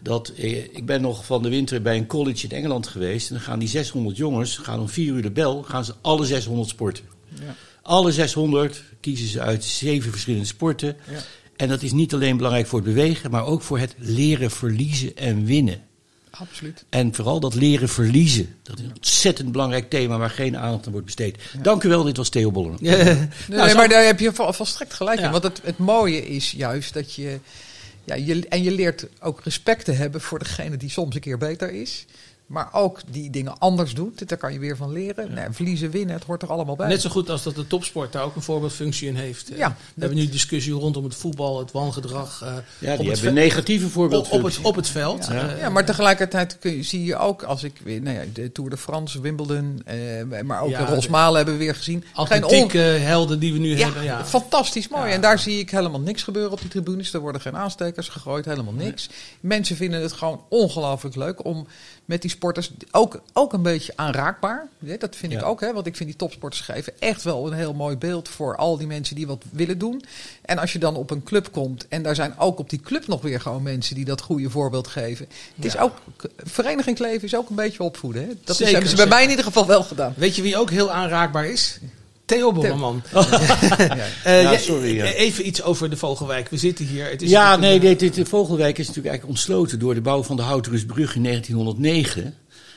Dat, 0.02 0.28
eh, 0.30 0.58
ik 0.64 0.86
ben 0.86 1.02
nog 1.02 1.26
van 1.26 1.42
de 1.44 1.50
winter 1.50 1.82
bij 1.82 1.98
een 1.98 2.08
college 2.08 2.48
in 2.48 2.52
Engeland 2.58 2.88
geweest. 2.88 3.30
En 3.30 3.36
dan 3.36 3.44
gaan 3.44 3.60
die 3.60 3.68
600 3.68 4.18
jongens, 4.18 4.58
gaan 4.58 4.80
om 4.80 4.90
vier 4.90 5.14
uur 5.14 5.22
de 5.22 5.32
bel, 5.32 5.64
gaan 5.64 5.86
ze 5.86 5.94
alle 6.02 6.26
600 6.26 6.70
sporten. 6.70 7.04
Ja. 7.34 7.56
Alle 7.82 8.12
600 8.12 8.84
kiezen 9.00 9.28
ze 9.28 9.42
uit 9.42 9.64
zeven 9.64 10.12
verschillende 10.12 10.46
sporten. 10.46 10.96
Ja. 11.12 11.20
En 11.56 11.68
dat 11.70 11.82
is 11.82 11.92
niet 11.92 12.14
alleen 12.14 12.38
belangrijk 12.38 12.68
voor 12.68 12.80
het 12.80 12.88
bewegen, 12.88 13.32
maar 13.32 13.46
ook 13.46 13.62
voor 13.62 13.80
het 13.80 13.96
leren 13.98 14.52
verliezen 14.52 15.18
en 15.18 15.46
winnen. 15.46 15.82
Absoluut. 16.32 16.84
En 16.90 17.14
vooral 17.16 17.40
dat 17.40 17.54
leren 17.56 17.90
verliezen. 17.90 18.56
Dat 18.64 18.80
is 18.80 18.86
een 18.86 18.96
ontzettend 18.96 19.52
belangrijk 19.52 19.90
thema 19.90 20.18
waar 20.18 20.30
geen 20.30 20.58
aandacht 20.58 20.86
aan 20.86 20.92
wordt 20.92 21.06
besteed. 21.06 21.38
Dank 21.62 21.84
u 21.84 21.90
wel, 21.90 22.04
dit 22.04 22.18
was 22.18 22.30
Theo 22.30 22.52
Bollen. 22.52 22.78
Ja. 22.82 22.96
Nee, 23.04 23.18
Nou, 23.48 23.70
zo- 23.70 23.76
maar 23.76 23.90
daar 23.90 24.06
heb 24.06 24.20
je 24.20 24.34
vo- 24.34 24.52
volstrekt 24.52 24.94
gelijk 24.94 25.20
Ja. 25.20 25.26
in. 25.26 25.32
Want 25.32 25.44
het, 25.44 25.62
het 25.64 25.78
mooie 25.78 26.28
is 26.28 26.52
juist 26.52 26.94
dat 26.94 27.14
je, 27.16 27.40
ja, 28.04 28.16
je... 28.16 28.48
En 28.50 28.64
je 28.64 28.72
leert 28.72 29.08
ook 29.20 29.42
respect 29.44 29.86
te 29.86 29.92
hebben 29.92 30.22
voor 30.22 30.40
degene 30.40 30.78
die 30.78 30.90
soms 30.90 31.16
een 31.16 31.22
keer 31.22 31.38
beter 31.38 31.72
is. 31.72 32.06
Maar 32.50 32.70
ook 32.72 33.00
die 33.12 33.30
dingen 33.30 33.58
anders 33.60 33.94
doet. 33.94 34.30
Daar 34.30 34.38
kan 34.38 34.54
je 34.54 34.60
weer 34.60 34.78
van 34.78 34.92
leren. 34.92 35.34
Nee, 35.34 35.46
verliezen, 35.52 35.90
winnen, 35.92 36.16
het 36.16 36.24
hoort 36.24 36.42
er 36.42 36.50
allemaal 36.50 36.76
bij. 36.76 36.88
Net 36.88 37.02
zo 37.02 37.10
goed 37.10 37.30
als 37.30 37.44
dat 37.44 37.56
de 37.56 37.68
topsport 37.68 38.12
daar 38.12 38.24
ook 38.24 38.36
een 38.36 38.42
voorbeeldfunctie 38.42 39.08
in 39.08 39.16
heeft. 39.16 39.50
Eh, 39.52 39.58
Ja, 39.58 39.68
we 39.94 40.00
hebben 40.00 40.18
nu 40.18 40.30
discussie 40.30 40.74
rondom 40.74 41.04
het 41.04 41.16
voetbal, 41.16 41.60
het 41.60 41.72
wangedrag. 41.72 42.42
eh, 42.44 42.54
Ja, 42.80 42.96
die 42.98 43.10
hebben 43.12 43.34
negatieve 43.34 43.86
op, 43.86 43.92
voorbeeldfunctie. 43.92 44.40
op, 44.48 44.56
het, 44.56 44.66
op 44.66 44.76
het 44.76 44.88
veld. 44.88 45.28
Ja, 45.32 45.50
Eh, 45.50 45.60
ja, 45.60 45.70
maar 45.70 45.86
tegelijkertijd 45.86 46.60
kun 46.60 46.76
je, 46.76 46.84
zie 46.84 47.04
je 47.06 47.18
ook, 47.18 47.44
als 47.44 47.64
ik 47.64 47.74
weer, 47.84 48.02
nou 48.02 48.18
ja, 48.18 48.24
de 48.34 48.52
Tour 48.52 48.70
de 48.70 48.78
France, 48.78 49.22
Wimbledon, 49.22 49.82
eh, 49.86 49.98
maar 50.44 50.62
ook 50.62 50.70
Ja, 50.70 50.86
de 50.86 50.94
Rosmalen 50.94 51.36
hebben 51.36 51.58
we 51.58 51.64
weer 51.64 51.76
gezien. 51.76 52.04
On- 52.16 52.24
Atletiek 52.24 52.74
eh, 52.74 52.84
helden 53.04 53.40
die 53.40 53.54
we 53.54 53.60
nu 53.60 53.78
ja, 53.78 53.86
hebben. 53.86 54.04
Ja. 54.04 54.26
fantastisch 54.26 54.88
mooi. 54.88 55.08
Ja. 55.08 55.14
En 55.14 55.22
daar 55.22 55.40
zie 55.40 55.60
ik 55.60 55.70
helemaal 55.72 56.00
niks 56.02 56.24
gebeuren 56.24 56.52
op 56.52 56.60
die 56.62 56.70
tribunes. 56.70 57.14
Er 57.14 57.20
worden 57.20 57.42
geen 57.42 57.58
aanstekers 57.58 58.08
gegooid, 58.10 58.46
helemaal 58.46 58.74
niks. 58.74 59.10
Mensen 59.40 59.76
vinden 59.76 60.02
het 60.02 60.14
gewoon 60.14 60.42
ongelooflijk 60.50 61.16
leuk 61.16 61.46
om 61.46 61.68
met 62.06 62.22
die 62.22 62.30
sporters 62.40 62.72
ook, 62.92 63.22
ook 63.34 63.54
een 63.54 63.62
beetje 63.62 63.94
aanraakbaar. 63.96 64.68
Ja, 64.80 64.98
dat 64.98 65.16
vind 65.16 65.32
ik 65.34 65.40
Ja. 65.40 65.46
ook, 65.46 65.62
hè, 65.62 65.74
want 65.74 65.86
ik 65.86 65.96
vind 65.96 66.10
die 66.10 66.18
topsporters 66.18 66.62
geven 66.62 66.94
echt 67.00 67.24
wel 67.24 67.48
een 67.48 67.54
heel 67.54 67.74
mooi 67.74 67.98
beeld 67.98 68.30
voor 68.30 68.56
al 68.56 68.78
die 68.78 68.88
mensen 68.88 69.16
die 69.16 69.28
wat 69.28 69.44
willen 69.52 69.78
doen. 69.78 70.04
En 70.42 70.58
als 70.58 70.74
je 70.74 70.80
dan 70.80 70.96
op 70.96 71.12
een 71.12 71.24
club 71.24 71.52
komt 71.52 71.88
en 71.88 72.04
daar 72.04 72.16
zijn 72.16 72.38
ook 72.38 72.60
op 72.60 72.70
die 72.70 72.80
club 72.80 73.08
nog 73.08 73.22
weer 73.22 73.42
gewoon 73.42 73.64
mensen 73.64 73.96
die 73.96 74.06
dat 74.06 74.22
goede 74.22 74.50
voorbeeld 74.50 74.88
geven. 74.88 75.28
Het 75.56 75.66
is 75.66 75.78
ook, 75.78 75.94
verenigingsleven 76.38 77.24
is 77.24 77.36
ook 77.36 77.50
een 77.50 77.56
beetje 77.56 77.84
opvoeden. 77.84 78.22
Hè? 78.22 78.28
Dat 78.28 78.50
is, 78.50 78.56
Zeker, 78.58 78.72
hebben 78.72 78.90
ze 78.90 78.96
bij 78.96 79.04
zeker. 79.06 79.10
mij 79.18 79.24
in 79.24 79.30
ieder 79.30 79.46
geval 79.46 79.66
wel 79.68 79.84
gedaan. 79.84 80.14
Weet 80.18 80.36
je 80.36 80.42
wie 80.42 80.58
ook 80.58 80.70
heel 80.70 80.92
aanraakbaar 80.92 81.46
is? 81.46 81.80
Theo 82.30 82.52
Bommerman. 82.52 83.04
Ja. 83.14 83.96
Eh, 84.24 84.42
Ja, 84.44 84.52
ja, 84.52 84.58
sorry, 84.58 84.96
ja. 84.96 85.06
Even 85.06 85.48
iets 85.48 85.64
over 85.64 85.90
de 85.90 85.98
Vogelwijk. 85.98 86.50
We 86.50 86.58
zitten 86.58 86.86
hier. 86.86 87.10
Het 87.10 87.22
is 87.22 87.30
Ja, 87.30 87.56
nee, 87.56 87.74
een- 87.74 87.80
dit, 87.80 88.00
dit, 88.00 88.14
de 88.16 88.26
Vogelwijk 88.26 88.78
is 88.78 88.88
natuurlijk 88.88 89.08
eigenlijk 89.16 89.38
ontsloten 89.38 89.80
door 89.80 89.94
de 89.94 90.02
bouw 90.02 90.24
van 90.24 90.36
de 90.36 90.42
Houtrustbrug 90.42 91.16
in 91.16 91.24
1909. 91.24 92.34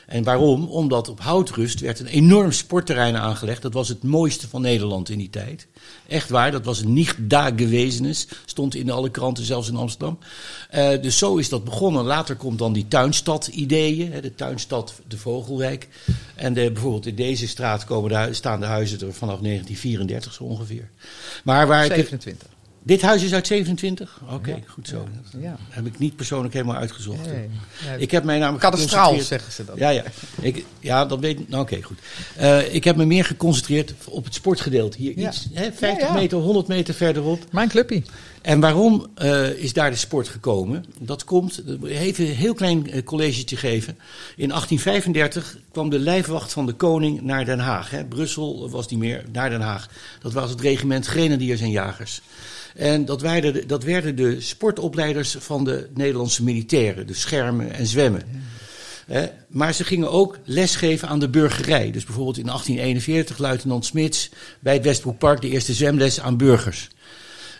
En 0.07 0.23
waarom? 0.23 0.65
Omdat 0.67 1.09
op 1.09 1.19
Houtrust 1.19 1.79
werd 1.79 1.99
een 1.99 2.05
enorm 2.07 2.51
sportterrein 2.51 3.17
aangelegd. 3.17 3.61
Dat 3.61 3.73
was 3.73 3.87
het 3.87 4.03
mooiste 4.03 4.47
van 4.47 4.61
Nederland 4.61 5.09
in 5.09 5.17
die 5.17 5.29
tijd. 5.29 5.67
Echt 6.07 6.29
waar, 6.29 6.51
dat 6.51 6.65
was 6.65 6.79
een 6.81 6.93
nicht 6.93 7.15
da 7.19 7.51
gewezenes. 7.55 8.27
Stond 8.45 8.75
in 8.75 8.91
alle 8.91 9.09
kranten, 9.09 9.43
zelfs 9.43 9.67
in 9.69 9.75
Amsterdam. 9.75 10.17
Eh, 10.69 11.01
dus 11.01 11.17
zo 11.17 11.35
is 11.37 11.49
dat 11.49 11.63
begonnen. 11.63 12.03
Later 12.03 12.35
komt 12.35 12.59
dan 12.59 12.73
die 12.73 12.87
tuinstad-ideeën. 12.87 14.21
De 14.21 14.35
tuinstad, 14.35 14.93
de 15.07 15.17
Vogelwijk. 15.17 15.87
En 16.35 16.53
de, 16.53 16.71
bijvoorbeeld 16.71 17.05
in 17.05 17.15
deze 17.15 17.47
straat 17.47 17.85
komen 17.85 18.09
de, 18.27 18.33
staan 18.33 18.59
de 18.59 18.65
huizen 18.65 18.99
er 18.99 19.13
vanaf 19.13 19.39
1934 19.39 20.33
zo 20.33 20.43
ongeveer. 20.43 20.89
Maar 21.43 21.67
waar 21.67 21.83
ik 21.85 21.91
het- 21.91 21.99
27. 21.99 22.47
Dit 22.83 23.01
huis 23.01 23.23
is 23.23 23.33
uit 23.33 23.47
27? 23.47 24.21
Oké, 24.29 24.63
goed 24.67 24.87
zo. 24.87 25.07
Ja. 25.41 25.57
Heb 25.69 25.85
ik 25.85 25.99
niet 25.99 26.15
persoonlijk 26.15 26.53
helemaal 26.53 26.75
uitgezocht. 26.75 27.27
Nee. 27.27 27.49
Ik 27.97 28.11
heb 28.11 28.23
mij 28.23 28.37
namelijk 28.39 28.63
Kadastraal 28.63 29.19
zeggen 29.19 29.51
ze 29.51 29.65
dat. 29.65 29.77
Ja, 29.77 29.89
ja. 29.89 30.03
Ik, 30.41 30.65
ja, 30.79 31.05
dat 31.05 31.19
weet 31.19 31.49
nou, 31.49 31.61
Oké, 31.61 31.81
goed. 31.81 31.99
Eh, 32.35 32.73
ik 32.73 32.83
heb 32.83 32.95
me 32.95 33.05
meer 33.05 33.25
geconcentreerd 33.25 33.93
op 34.05 34.23
het 34.23 34.33
sportgedeelte. 34.33 34.97
Hier 34.97 35.11
iets, 35.11 35.47
hè, 35.53 35.71
50 35.71 36.07
Ja, 36.07 36.13
ja. 36.13 36.13
meter, 36.13 36.37
100 36.37 36.67
meter 36.67 36.93
verderop. 36.93 37.45
Mijn 37.51 37.69
clubje. 37.69 38.03
En 38.41 38.59
waarom 38.59 39.07
eh, 39.15 39.49
is 39.49 39.73
daar 39.73 39.89
de 39.89 39.95
sport 39.95 40.27
gekomen? 40.27 40.85
Dat 40.99 41.23
komt, 41.23 41.63
even 41.83 42.25
een 42.25 42.35
heel 42.35 42.53
klein 42.53 42.91
eh, 42.91 43.03
collegetje 43.03 43.57
geven. 43.57 43.97
In 44.35 44.47
1835 44.47 45.57
kwam 45.71 45.89
de 45.89 45.99
lijfwacht 45.99 46.53
van 46.53 46.65
de 46.65 46.73
koning 46.73 47.21
naar 47.21 47.45
Den 47.45 47.59
Haag. 47.59 47.89
Hè. 47.89 48.05
Brussel 48.05 48.69
was 48.69 48.87
niet 48.87 48.99
meer, 48.99 49.23
naar 49.31 49.49
Den 49.49 49.61
Haag. 49.61 49.89
Dat 50.21 50.33
was 50.33 50.49
het 50.49 50.61
regiment 50.61 51.05
Grenadiers 51.05 51.61
en 51.61 51.71
Jagers. 51.71 52.21
En 52.75 53.05
dat 53.05 53.21
werden, 53.21 53.53
de- 53.53 53.65
dat 53.65 53.83
werden 53.83 54.15
de 54.15 54.41
sportopleiders 54.41 55.35
van 55.39 55.63
de 55.63 55.89
Nederlandse 55.93 56.43
militairen. 56.43 57.07
Dus 57.07 57.21
schermen 57.21 57.71
en 57.73 57.85
zwemmen. 57.87 58.21
Maar 59.47 59.73
ze 59.73 59.83
gingen 59.83 60.11
ook 60.11 60.37
lesgeven 60.45 61.07
aan 61.07 61.19
de 61.19 61.29
burgerij. 61.29 61.91
Dus 61.91 62.03
bijvoorbeeld 62.05 62.37
in 62.37 62.45
1841 62.45 63.37
luitenant 63.37 63.85
Smits 63.85 64.29
bij 64.59 64.73
het 64.73 64.83
Westbroekpark 64.83 65.41
de 65.41 65.49
eerste 65.49 65.73
zwemles 65.73 66.19
aan 66.19 66.37
burgers. 66.37 66.89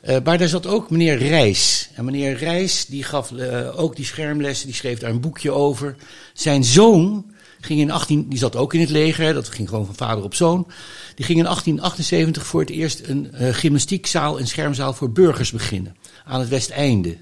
Eh, 0.02 0.18
maar 0.24 0.38
daar 0.38 0.48
zat 0.48 0.68
ook 0.68 0.90
meneer 0.90 1.18
Rijs. 1.18 1.90
En 1.96 2.06
meneer 2.06 2.38
Rijs 2.38 2.86
die 2.86 3.04
gaf 3.04 3.32
eh, 3.32 3.80
ook 3.80 3.96
die 3.96 4.06
schermlessen, 4.06 4.66
die 4.68 4.76
schreef 4.76 5.00
daar 5.00 5.10
een 5.10 5.22
boekje 5.22 5.52
over. 5.52 5.96
Zijn 6.34 6.64
zoon 6.64 7.33
ging 7.66 7.80
in 7.80 7.92
18, 7.92 8.30
die 8.30 8.40
zat 8.40 8.56
ook 8.56 8.74
in 8.74 8.80
het 8.80 8.90
leger, 8.90 9.34
dat 9.34 9.50
ging 9.50 9.70
gewoon 9.70 9.86
van 9.86 9.96
vader 9.96 10.24
op 10.24 10.36
zoon. 10.36 10.68
Die 11.16 11.26
ging 11.26 11.38
in 11.38 11.44
1878 11.44 12.46
voor 12.46 12.60
het 12.60 12.70
eerst 12.70 13.02
een 13.06 13.34
eh, 13.34 13.54
gymnastiekzaal 13.54 14.40
en 14.40 14.48
schermzaal 14.48 14.94
voor 14.94 15.12
burgers 15.12 15.52
beginnen. 15.52 15.96
Aan 16.26 16.40
het 16.40 16.50
Westeinde. 16.50 17.18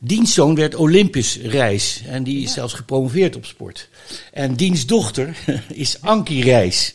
Diens 0.00 0.34
zoon 0.34 0.54
werd 0.54 0.74
Olympus 0.74 1.36
Reis 1.36 2.02
en 2.06 2.22
die 2.22 2.42
is 2.42 2.52
zelfs 2.52 2.74
gepromoveerd 2.74 3.36
op 3.36 3.44
sport. 3.44 3.88
En 4.32 4.54
diens 4.54 4.86
dochter 4.86 5.36
is 5.72 6.00
Ankie 6.00 6.44
Reis. 6.44 6.94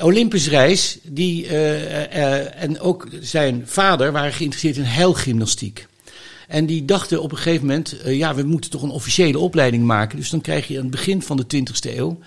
Olympus 0.00 0.48
Reis 0.48 0.98
die, 1.02 1.46
eh, 1.46 2.04
eh, 2.04 2.62
en 2.62 2.80
ook 2.80 3.08
zijn 3.20 3.62
vader 3.66 4.12
waren 4.12 4.32
geïnteresseerd 4.32 4.76
in 4.76 4.82
heilgymnastiek. 4.82 5.86
En 6.48 6.66
die 6.66 6.84
dachten 6.84 7.22
op 7.22 7.30
een 7.30 7.36
gegeven 7.36 7.66
moment, 7.66 8.00
eh, 8.00 8.16
ja, 8.18 8.34
we 8.34 8.42
moeten 8.42 8.70
toch 8.70 8.82
een 8.82 8.90
officiële 8.90 9.38
opleiding 9.38 9.84
maken. 9.84 10.18
Dus 10.18 10.30
dan 10.30 10.40
krijg 10.40 10.68
je 10.68 10.76
aan 10.76 10.82
het 10.82 10.90
begin 10.90 11.22
van 11.22 11.36
de 11.36 11.46
20e 11.46 11.96
eeuw, 11.96 12.18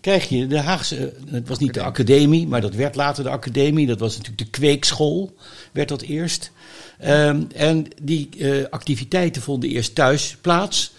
krijg 0.00 0.28
je 0.28 0.46
de 0.46 0.58
Haagse, 0.60 0.96
eh, 0.96 1.32
het 1.32 1.48
was 1.48 1.58
niet 1.58 1.74
de 1.74 1.82
academie, 1.82 2.46
maar 2.46 2.60
dat 2.60 2.74
werd 2.74 2.94
later 2.94 3.24
de 3.24 3.30
academie. 3.30 3.86
Dat 3.86 3.98
was 4.00 4.16
natuurlijk 4.16 4.38
de 4.44 4.50
kweekschool, 4.50 5.34
werd 5.72 5.88
dat 5.88 6.02
eerst. 6.02 6.50
Ehm, 6.98 7.42
en 7.54 7.86
die 8.02 8.28
eh, 8.38 8.64
activiteiten 8.70 9.42
vonden 9.42 9.70
eerst 9.70 9.94
thuis 9.94 10.36
plaats. 10.40 10.92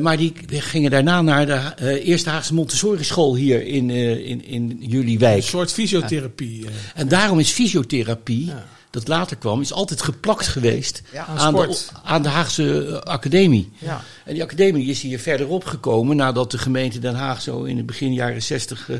Maar 0.00 0.16
die 0.16 0.32
gingen 0.48 0.90
daarna 0.90 1.22
naar 1.22 1.46
de 1.46 2.02
Eerste 2.02 2.30
Haagse 2.30 2.54
Montessori 2.54 3.04
school 3.04 3.36
hier 3.36 3.66
in, 3.66 3.90
eh, 3.90 4.26
in, 4.28 4.44
in 4.44 4.76
jullie 4.80 5.12
Een 5.12 5.18
wijk. 5.18 5.42
soort 5.42 5.72
fysiotherapie. 5.72 6.64
En 6.94 7.08
daarom 7.08 7.38
is 7.38 7.50
fysiotherapie, 7.50 8.46
Ja. 8.46 8.66
Dat 8.94 9.08
later 9.08 9.36
kwam, 9.36 9.60
is 9.60 9.72
altijd 9.72 10.02
geplakt 10.02 10.46
geweest 10.46 11.02
Ja, 11.12 11.26
aan 11.26 11.38
aan, 11.38 11.54
de, 11.54 11.84
aan 12.04 12.22
de 12.22 12.28
Haagse 12.28 12.86
eh, 12.86 12.94
academie. 13.12 13.72
Ja. 13.78 14.02
En 14.24 14.34
die 14.34 14.42
academie 14.42 14.86
is 14.86 15.02
hier 15.02 15.18
verderop 15.18 15.64
gekomen 15.64 16.16
nadat 16.16 16.50
de 16.50 16.58
gemeente 16.58 16.98
Den 16.98 17.14
Haag 17.14 17.42
zo 17.42 17.62
in 17.62 17.76
het 17.76 17.86
begin 17.86 18.12
jaren 18.12 18.42
60 18.42 18.90
eh, 18.90 18.96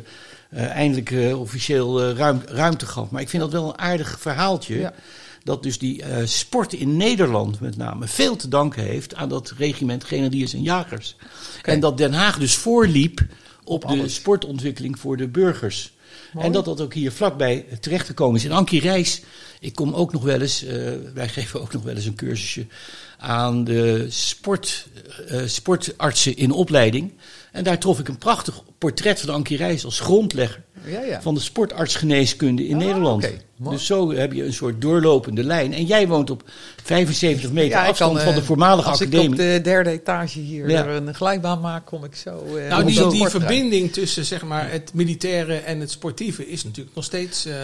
eh, 0.50 0.66
eindelijk 0.66 1.36
officieel 1.36 2.12
ruim, 2.12 2.42
ruimte 2.46 2.86
gaf. 2.86 3.10
Maar 3.10 3.22
ik 3.22 3.28
vind 3.28 3.42
dat 3.42 3.52
wel 3.52 3.68
een 3.68 3.78
aardig 3.78 4.20
verhaaltje. 4.20 4.78
Ja. 4.78 4.94
Dat 5.44 5.62
dus 5.62 5.78
die 5.78 6.02
eh, 6.02 6.26
sport 6.26 6.72
in 6.72 6.96
Nederland 6.96 7.60
met 7.60 7.76
name 7.76 8.06
veel 8.06 8.36
te 8.36 8.48
danken 8.48 8.82
heeft 8.82 9.14
aan 9.14 9.28
dat 9.28 9.54
regiment 9.56 10.04
Grenadiers 10.04 10.54
en 10.54 10.62
Jagers. 10.62 11.16
En 11.62 11.80
dat 11.80 11.98
Den 11.98 12.12
Haag 12.12 12.38
dus 12.38 12.56
voorliep 12.56 13.20
op, 13.64 13.80
de 13.80 13.86
alles. 13.86 14.14
sportontwikkeling 14.14 14.98
voor 14.98 15.16
de 15.16 15.28
burgers. 15.28 15.92
En 16.38 16.52
dat 16.52 16.64
dat 16.64 16.80
ook 16.80 16.94
hier 16.94 17.12
vlakbij 17.12 17.66
terechtgekomen 17.80 18.36
is. 18.36 18.44
En 18.44 18.52
Ankie 18.52 18.80
Reis, 18.80 19.22
ik 19.60 19.74
kom 19.74 19.94
ook 19.94 20.12
nog 20.12 20.22
wel 20.22 20.40
eens, 20.40 20.64
eh, 20.64 20.76
wij 21.14 21.28
geven 21.38 21.60
ook 21.60 21.72
nog 21.72 21.82
wel 21.82 21.94
eens 21.94 22.04
een 22.04 22.14
cursusje 22.14 22.66
aan 23.18 23.64
de 23.64 24.06
sport, 24.08 24.86
eh, 25.28 25.42
sportartsen 25.46 26.36
in 26.36 26.50
opleiding. 26.50 27.12
En 27.54 27.64
daar 27.64 27.78
trof 27.78 27.98
ik 27.98 28.08
een 28.08 28.18
prachtig 28.18 28.62
portret 28.78 29.20
van 29.20 29.34
Ankie 29.34 29.56
Reis 29.56 29.84
als 29.84 30.00
grondlegger 30.00 30.62
Ja, 30.86 31.00
ja. 31.00 31.22
van 31.22 31.34
de 31.34 31.40
sportartsgeneeskunde 31.40 32.66
in 32.66 32.76
Ah, 32.76 32.84
Nederland. 32.84 33.30
Dus 33.58 33.86
zo 33.86 34.12
heb 34.12 34.32
je 34.32 34.44
een 34.44 34.52
soort 34.52 34.80
doorlopende 34.80 35.44
lijn. 35.44 35.72
En 35.72 35.84
jij 35.84 36.08
woont 36.08 36.30
op 36.30 36.42
75 36.82 37.52
meter 37.52 37.70
Ja, 37.78 37.86
afstand 37.86 38.14
kan, 38.14 38.24
van 38.24 38.34
de 38.34 38.40
eh, 38.40 38.46
voormalige 38.46 38.88
als 38.88 39.00
academie. 39.00 39.24
ik 39.26 39.30
op 39.30 39.36
de 39.36 39.60
derde 39.62 39.90
etage 39.90 40.38
hier 40.38 40.70
Ja. 40.70 40.84
er 40.84 40.88
een 40.88 41.14
glijbaan 41.14 41.60
maak, 41.60 41.86
kom 41.86 42.04
ik 42.04 42.14
zo. 42.14 42.56
eh, 42.56 42.68
Nou, 42.68 42.84
die, 43.10 43.28
verbinding 43.28 43.92
tussen 43.92 44.24
zeg 44.24 44.42
maar, 44.44 44.70
het 44.70 44.90
militaire 44.94 45.54
en 45.56 45.80
het 45.80 45.90
sportieve 45.90 46.48
is 46.48 46.64
natuurlijk 46.64 46.96
nog 46.96 47.04
steeds. 47.04 47.44
eh, 47.46 47.54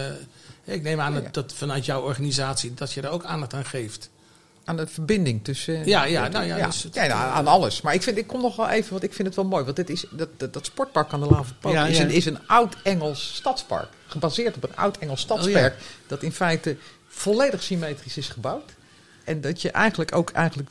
ik 0.64 0.82
neem 0.82 1.00
aan 1.00 1.14
dat, 1.14 1.34
dat 1.34 1.52
vanuit 1.56 1.84
jouw 1.84 2.02
organisatie 2.02 2.74
dat 2.74 2.92
je 2.92 3.00
daar 3.00 3.12
ook 3.12 3.24
aandacht 3.24 3.54
aan 3.54 3.64
geeft. 3.64 4.10
Aan 4.70 4.76
de 4.76 4.86
verbinding 4.86 5.44
tussen. 5.44 5.86
Ja, 5.86 6.04
ja, 6.04 6.28
nou 6.28 6.44
ja, 6.44 6.66
dus 6.66 6.82
het- 6.82 6.94
ja, 6.94 7.06
nou, 7.06 7.30
aan 7.32 7.46
alles. 7.46 7.80
Maar 7.80 7.94
ik, 7.94 8.02
vind, 8.02 8.16
ik 8.18 8.26
kom 8.26 8.40
nog 8.40 8.56
wel 8.56 8.68
even, 8.68 8.90
want 8.90 9.02
ik 9.02 9.12
vind 9.14 9.28
het 9.28 9.36
wel 9.36 9.44
mooi. 9.44 9.64
Want 9.64 9.76
dit 9.76 9.90
is, 9.90 10.04
dat, 10.10 10.28
dat, 10.36 10.52
dat 10.52 10.66
sportpark 10.66 11.12
aan 11.12 11.20
de 11.20 11.26
Lavenpoot 11.26 11.72
Ja, 11.72 11.86
is, 11.86 11.96
ja. 11.96 12.02
een, 12.04 12.10
is 12.10 12.24
een 12.26 12.46
oud-Engels 12.46 13.34
stadspark. 13.34 13.88
Gebaseerd 14.06 14.56
op 14.56 14.62
een 14.62 14.76
oud-Engels 14.76 15.20
stadspark. 15.20 15.74
Dat 16.06 16.22
in 16.22 16.32
feite 16.32 16.76
volledig 17.08 17.62
symmetrisch 17.62 18.16
is 18.16 18.28
gebouwd. 18.28 18.70
En 19.24 19.40
dat 19.40 19.62
je 19.62 19.70
eigenlijk 19.70 20.14
ook 20.14 20.30
eigenlijk 20.30 20.70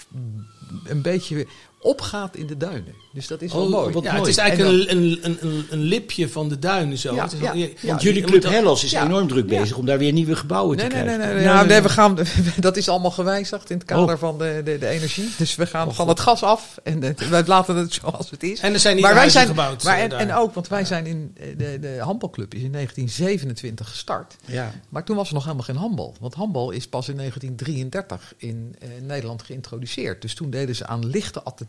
een 0.86 1.02
beetje 1.02 1.48
opgaat 1.82 2.36
in 2.36 2.48
de 2.48 2.58
duinen. 2.58 2.94
Dus 3.14 3.28
dat 3.28 3.42
is 3.42 3.54
wel 3.54 3.62
Oh, 3.64 3.70
mooi. 3.70 3.94
wat 3.94 4.04
Ja, 4.04 4.10
mooi. 4.10 4.22
het 4.22 4.30
is 4.30 4.38
En 4.38 4.44
eigenlijk 4.44 4.92
een, 4.92 4.98
een, 4.98 5.20
een, 5.22 5.38
een, 5.42 5.66
een 5.70 5.80
lipje 5.82 6.30
van 6.30 6.50
de 6.50 6.60
duinen 6.60 6.98
zo. 6.98 7.14
Ja, 7.16 7.24
Het 7.24 7.32
is 7.34 7.40
ja, 7.40 7.46
wel- 7.46 7.56
je- 7.56 7.74
ja. 7.82 7.88
want 7.88 8.02
jullie 8.02 8.22
Club 8.24 8.44
Hellas 8.44 8.84
is 8.84 8.92
Ja. 8.92 9.06
enorm 9.06 9.28
druk 9.28 9.50
Ja. 9.50 9.60
bezig 9.60 9.78
om 9.78 9.86
daar 9.86 9.98
weer 9.98 10.12
nieuwe 10.12 10.36
gebouwen 10.36 10.78
Nee, 10.78 10.88
te 10.90 10.96
nee, 10.96 11.04
krijgen. 11.04 11.26
nee, 11.26 11.34
Nee, 11.36 11.44
ja, 11.44 11.50
nee, 11.54 11.60
nee, 11.64 11.72
nee. 11.74 11.82
we 11.82 11.90
gaan, 11.90 12.18
dat 12.60 12.78
is 12.78 12.90
allemaal 12.90 13.12
gewijzigd 13.12 13.70
in 13.70 13.78
het 13.78 13.86
kader 13.86 14.14
Oh. 14.16 14.20
van 14.20 14.38
de, 14.38 14.62
de, 14.64 14.78
de 14.78 14.88
energie. 14.88 15.30
Dus 15.38 15.56
we 15.56 15.66
gaan 15.66 15.94
van 15.96 16.08
het 16.08 16.20
gas 16.20 16.44
af 16.44 16.78
en 16.84 17.02
het- 17.04 17.30
wij 17.30 17.44
laten 17.46 17.76
het 17.76 17.94
zoals 17.94 18.30
het 18.30 18.44
is. 18.44 18.60
En 18.60 18.74
er 18.74 18.80
zijn 18.80 18.94
hier 18.96 19.04
maar 19.06 19.14
wij 19.14 19.30
zijn, 19.30 19.48
gebouwd. 19.48 19.84
Maar 19.84 19.98
eh, 20.00 20.20
en, 20.22 20.34
ook, 20.34 20.54
want 20.54 20.68
wij 20.68 20.86
zijn 20.86 21.06
in 21.06 21.32
eh, 21.38 21.48
de, 21.58 21.78
de 21.80 21.98
handbalclub 22.02 22.54
is 22.54 22.62
in 22.62 22.72
1927 22.72 23.90
gestart. 23.90 24.36
Ja. 24.46 24.72
Maar 24.90 25.04
toen 25.04 25.16
was 25.16 25.28
er 25.28 25.34
nog 25.34 25.44
helemaal 25.44 25.66
geen 25.66 25.76
handbal. 25.76 26.16
Want 26.20 26.34
handbal 26.34 26.72
is 26.72 26.88
pas 26.88 27.10
in 27.10 27.16
1933 27.18 28.34
in 28.38 28.76
eh, 28.80 28.88
Nederland 29.02 29.44
geïntroduceerd. 29.44 30.22
Dus 30.22 30.34
toen 30.36 30.50
deden 30.50 30.76
ze 30.76 30.88
aan 30.88 31.06
lichte 31.06 31.42
atletiek 31.44 31.68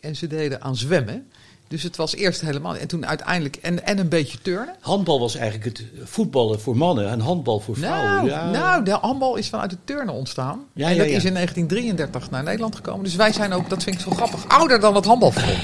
en 0.00 0.16
ze 0.16 0.26
deden 0.26 0.62
aan 0.62 0.76
zwemmen. 0.76 1.26
Dus 1.68 1.82
het 1.82 1.96
was 1.96 2.14
eerst 2.14 2.40
helemaal. 2.40 2.76
En 2.76 2.88
toen 2.88 3.06
uiteindelijk. 3.06 3.56
En, 3.56 3.86
en 3.86 3.98
een 3.98 4.08
beetje 4.08 4.38
turnen. 4.42 4.74
Handbal 4.80 5.20
was 5.20 5.34
eigenlijk 5.34 5.64
het 5.78 5.84
voetballen 6.04 6.60
voor 6.60 6.76
mannen 6.76 7.08
en 7.10 7.20
handbal 7.20 7.60
voor 7.60 7.76
vrouwen. 7.76 8.10
Nou, 8.14 8.28
ja. 8.28 8.50
nou, 8.50 8.84
de 8.84 8.90
handbal 8.90 9.36
is 9.36 9.48
vanuit 9.48 9.70
het 9.70 9.80
turnen 9.84 10.14
ontstaan. 10.14 10.60
Ja, 10.72 10.86
en 10.88 10.92
ja, 10.94 10.98
dat 11.02 11.10
ja. 11.10 11.16
is 11.16 11.24
in 11.24 11.34
1933 11.34 12.30
naar 12.30 12.42
Nederland 12.42 12.74
gekomen. 12.76 13.04
Dus 13.04 13.14
wij 13.16 13.32
zijn 13.32 13.52
ook, 13.52 13.68
dat 13.68 13.82
vind 13.82 13.96
ik 13.96 14.02
zo 14.02 14.10
grappig, 14.10 14.48
ouder 14.48 14.80
dan 14.80 14.94
het 14.94 15.04
handbalverbond. 15.04 15.58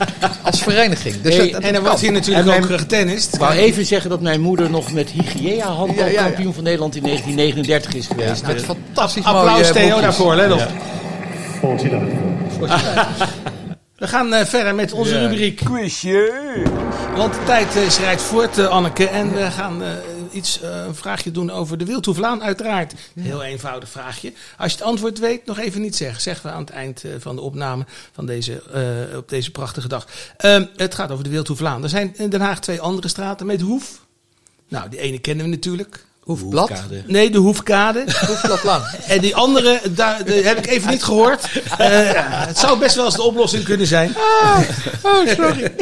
Als 0.42 0.62
vereniging. 0.62 1.20
Dus 1.20 1.34
Hey, 1.36 1.42
dat- 1.44 1.52
dat 1.52 1.62
En 1.62 1.68
er 1.68 1.74
kan. 1.74 1.82
wordt 1.84 2.00
hier 2.00 2.12
natuurlijk 2.12 2.46
En 2.48 2.62
ook 2.62 2.68
mijn- 2.68 2.78
getennist. 2.80 3.34
Ik 3.34 3.40
wou 3.40 3.52
even 3.54 3.86
zeggen 3.86 4.10
dat 4.10 4.20
mijn 4.20 4.40
moeder 4.40 4.70
nog 4.70 4.92
met 4.92 5.10
Hygiea 5.10 5.66
handbal 5.66 6.04
Ja, 6.04 6.10
ja, 6.10 6.20
ja. 6.20 6.26
kampioen 6.26 6.54
van 6.54 6.62
Nederland 6.64 6.96
in 6.96 7.02
1939 7.02 7.94
is 7.94 8.06
Ja, 8.08 8.14
geweest. 8.14 8.46
met 8.46 8.56
Eh, 8.56 8.62
fantastisch 8.62 9.24
Applaus 9.24 9.50
mooie 9.50 9.72
Theo 9.72 9.82
boekjes. 9.82 10.00
daarvoor, 10.02 10.34
let 10.34 10.52
op. 10.52 10.68
We 13.96 14.08
gaan 14.08 14.34
eh, 14.34 14.44
verder 14.46 14.74
met 14.74 14.92
onze 14.92 15.18
rubriek. 15.26 15.56
Quizje! 15.56 16.32
Want 17.16 17.32
de 17.34 17.42
tijd 17.44 17.76
eh, 17.76 17.88
schrijdt 17.88 18.22
voort, 18.22 18.58
eh, 18.58 18.66
Anneke. 18.66 19.08
En 19.08 19.32
we 19.34 19.50
gaan 19.50 19.82
eh, 19.82 19.88
iets, 20.32 20.60
eh, 20.60 20.84
een 20.86 20.94
vraagje 20.94 21.30
doen 21.30 21.50
over 21.50 21.78
de 21.78 21.84
Wildhoef 21.84 22.18
Laan, 22.18 22.42
uiteraard. 22.42 22.94
Heel 23.20 23.42
eenvoudig 23.42 23.88
vraagje. 23.88 24.32
Als 24.58 24.72
je 24.72 24.78
het 24.78 24.86
antwoord 24.86 25.18
weet, 25.18 25.46
nog 25.46 25.58
even 25.58 25.80
niet 25.80 25.96
zeggen. 25.96 26.22
Zeggen 26.22 26.46
we 26.46 26.52
aan 26.52 26.60
het 26.60 26.70
eind 26.70 27.04
eh, 27.04 27.10
van 27.18 27.36
de 27.36 27.42
opname 27.42 27.84
van 28.12 28.26
deze, 28.26 28.62
eh, 29.10 29.16
op 29.16 29.28
deze 29.28 29.50
prachtige 29.50 29.88
dag. 29.88 30.06
Ehm, 30.36 30.64
het 30.76 30.94
gaat 30.94 31.10
over 31.10 31.24
de 31.24 31.30
Wildhoef 31.30 31.60
Laan. 31.60 31.82
Er 31.82 31.88
zijn 31.88 32.12
in 32.16 32.30
Den 32.30 32.40
Haag 32.40 32.60
twee 32.60 32.80
andere 32.80 33.08
straten 33.08 33.46
met 33.46 33.60
hoef. 33.60 34.00
Nou, 34.68 34.88
die 34.88 34.98
ene 35.00 35.18
kennen 35.18 35.44
we 35.44 35.50
natuurlijk. 35.50 36.04
Hoefblad. 36.22 36.68
Hoefkade. 36.68 37.02
Nee, 37.06 37.30
de 37.30 37.38
Hoefkade. 37.38 38.04
Hoefblad 38.26 38.64
lang. 38.64 38.84
En 39.06 39.20
die 39.20 39.36
andere, 39.36 39.80
daar 39.90 40.20
heb 40.26 40.58
ik 40.58 40.66
even 40.66 40.90
niet 40.90 41.04
gehoord. 41.04 41.48
Eh, 41.78 41.88
het 42.46 42.58
zou 42.58 42.78
best 42.78 42.94
wel 42.94 43.04
eens 43.04 43.14
de 43.14 43.22
oplossing 43.22 43.64
kunnen 43.64 43.86
zijn. 43.86 44.14
Oh, 45.02 45.26
sorry. 45.26 45.72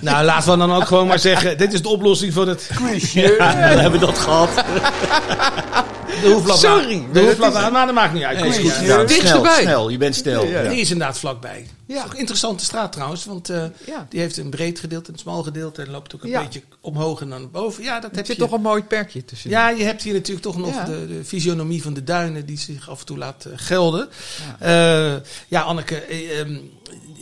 Nou, 0.00 0.24
laten 0.24 0.50
we 0.50 0.58
dan 0.58 0.72
ook 0.72 0.86
gewoon 0.86 1.06
maar 1.06 1.18
zeggen: 1.18 1.58
dit 1.58 1.72
is 1.72 1.82
de 1.82 1.88
oplossing 1.88 2.32
van 2.32 2.48
het 2.48 2.70
Quizje! 2.74 3.36
Ja, 3.38 3.52
dan 3.70 3.78
hebben 3.78 4.00
we 4.00 4.06
dat 4.06 4.18
gehad. 4.18 4.48
De 6.22 6.30
hoefblad. 6.30 6.58
Sorry. 6.58 7.02
De 7.12 7.20
hoefblad. 7.20 7.70
Maar 7.70 7.86
dat 7.86 7.94
maakt 7.94 8.12
niet 8.12 8.22
uit. 8.22 8.40
Nee, 8.40 8.48
is 8.48 8.56
goed 8.56 8.86
Ja, 8.86 9.06
Snel. 9.60 9.88
Je 9.88 9.98
bent 9.98 10.14
snel. 10.14 10.46
Die 10.68 10.80
is 10.80 10.90
inderdaad 10.90 11.18
vlakbij. 11.18 11.66
Ja. 11.94 12.04
Een 12.10 12.16
interessante 12.18 12.64
straat 12.64 12.92
trouwens, 12.92 13.24
want 13.24 13.48
eh, 13.50 13.64
Ja. 13.86 14.06
die 14.08 14.20
heeft 14.20 14.36
een 14.36 14.50
breed 14.50 14.78
gedeelte 14.80 15.06
en 15.06 15.12
een 15.12 15.18
smal 15.18 15.42
gedeelte 15.42 15.82
en 15.82 15.90
loopt 15.90 16.14
ook 16.14 16.22
een 16.22 16.30
Ja. 16.30 16.42
beetje 16.42 16.62
omhoog 16.80 17.20
en 17.20 17.28
dan 17.30 17.50
boven. 17.50 17.82
Ja, 17.82 18.00
dat 18.00 18.10
Er 18.10 18.16
heb 18.16 18.26
zit 18.26 18.36
je. 18.36 18.42
toch 18.42 18.52
een 18.52 18.60
mooi 18.60 18.82
perkje 18.82 19.24
tussen. 19.24 19.50
Ja, 19.50 19.68
je 19.68 19.84
hebt 19.84 20.02
hier 20.02 20.12
natuurlijk 20.12 20.44
toch 20.46 20.56
nog 20.56 20.74
Ja. 20.74 20.84
de, 20.84 21.06
de 21.06 21.24
fysionomie 21.24 21.82
van 21.82 21.94
de 21.94 22.04
duinen 22.04 22.46
die 22.46 22.58
zich 22.58 22.88
af 22.90 23.00
en 23.00 23.06
toe 23.06 23.18
laat 23.18 23.44
eh, 23.44 23.52
gelden. 23.56 24.08
Ja, 24.60 25.20
ja 25.48 25.60
Anneke, 25.62 25.96
eh, 26.00 26.40
ehm, 26.40 26.56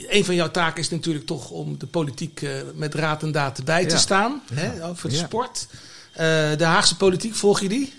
een 0.09 0.25
van 0.25 0.35
jouw 0.35 0.51
taken 0.51 0.81
is 0.81 0.91
natuurlijk 0.91 1.27
toch 1.27 1.51
om 1.51 1.79
de 1.79 1.87
politiek 1.87 2.43
eh, 2.43 2.51
met 2.75 2.95
raad 2.95 3.23
en 3.23 3.33
daad 3.33 3.65
bij 3.65 3.87
te 3.87 3.97
staan. 3.99 4.43
Hè, 4.55 4.87
over 4.89 5.09
de 5.09 5.17
sport. 5.17 5.67
Eh, 6.13 6.27
de 6.57 6.65
Haagse 6.65 6.97
politiek, 6.97 7.35
volg 7.35 7.61
je 7.61 7.69
die? 7.69 7.93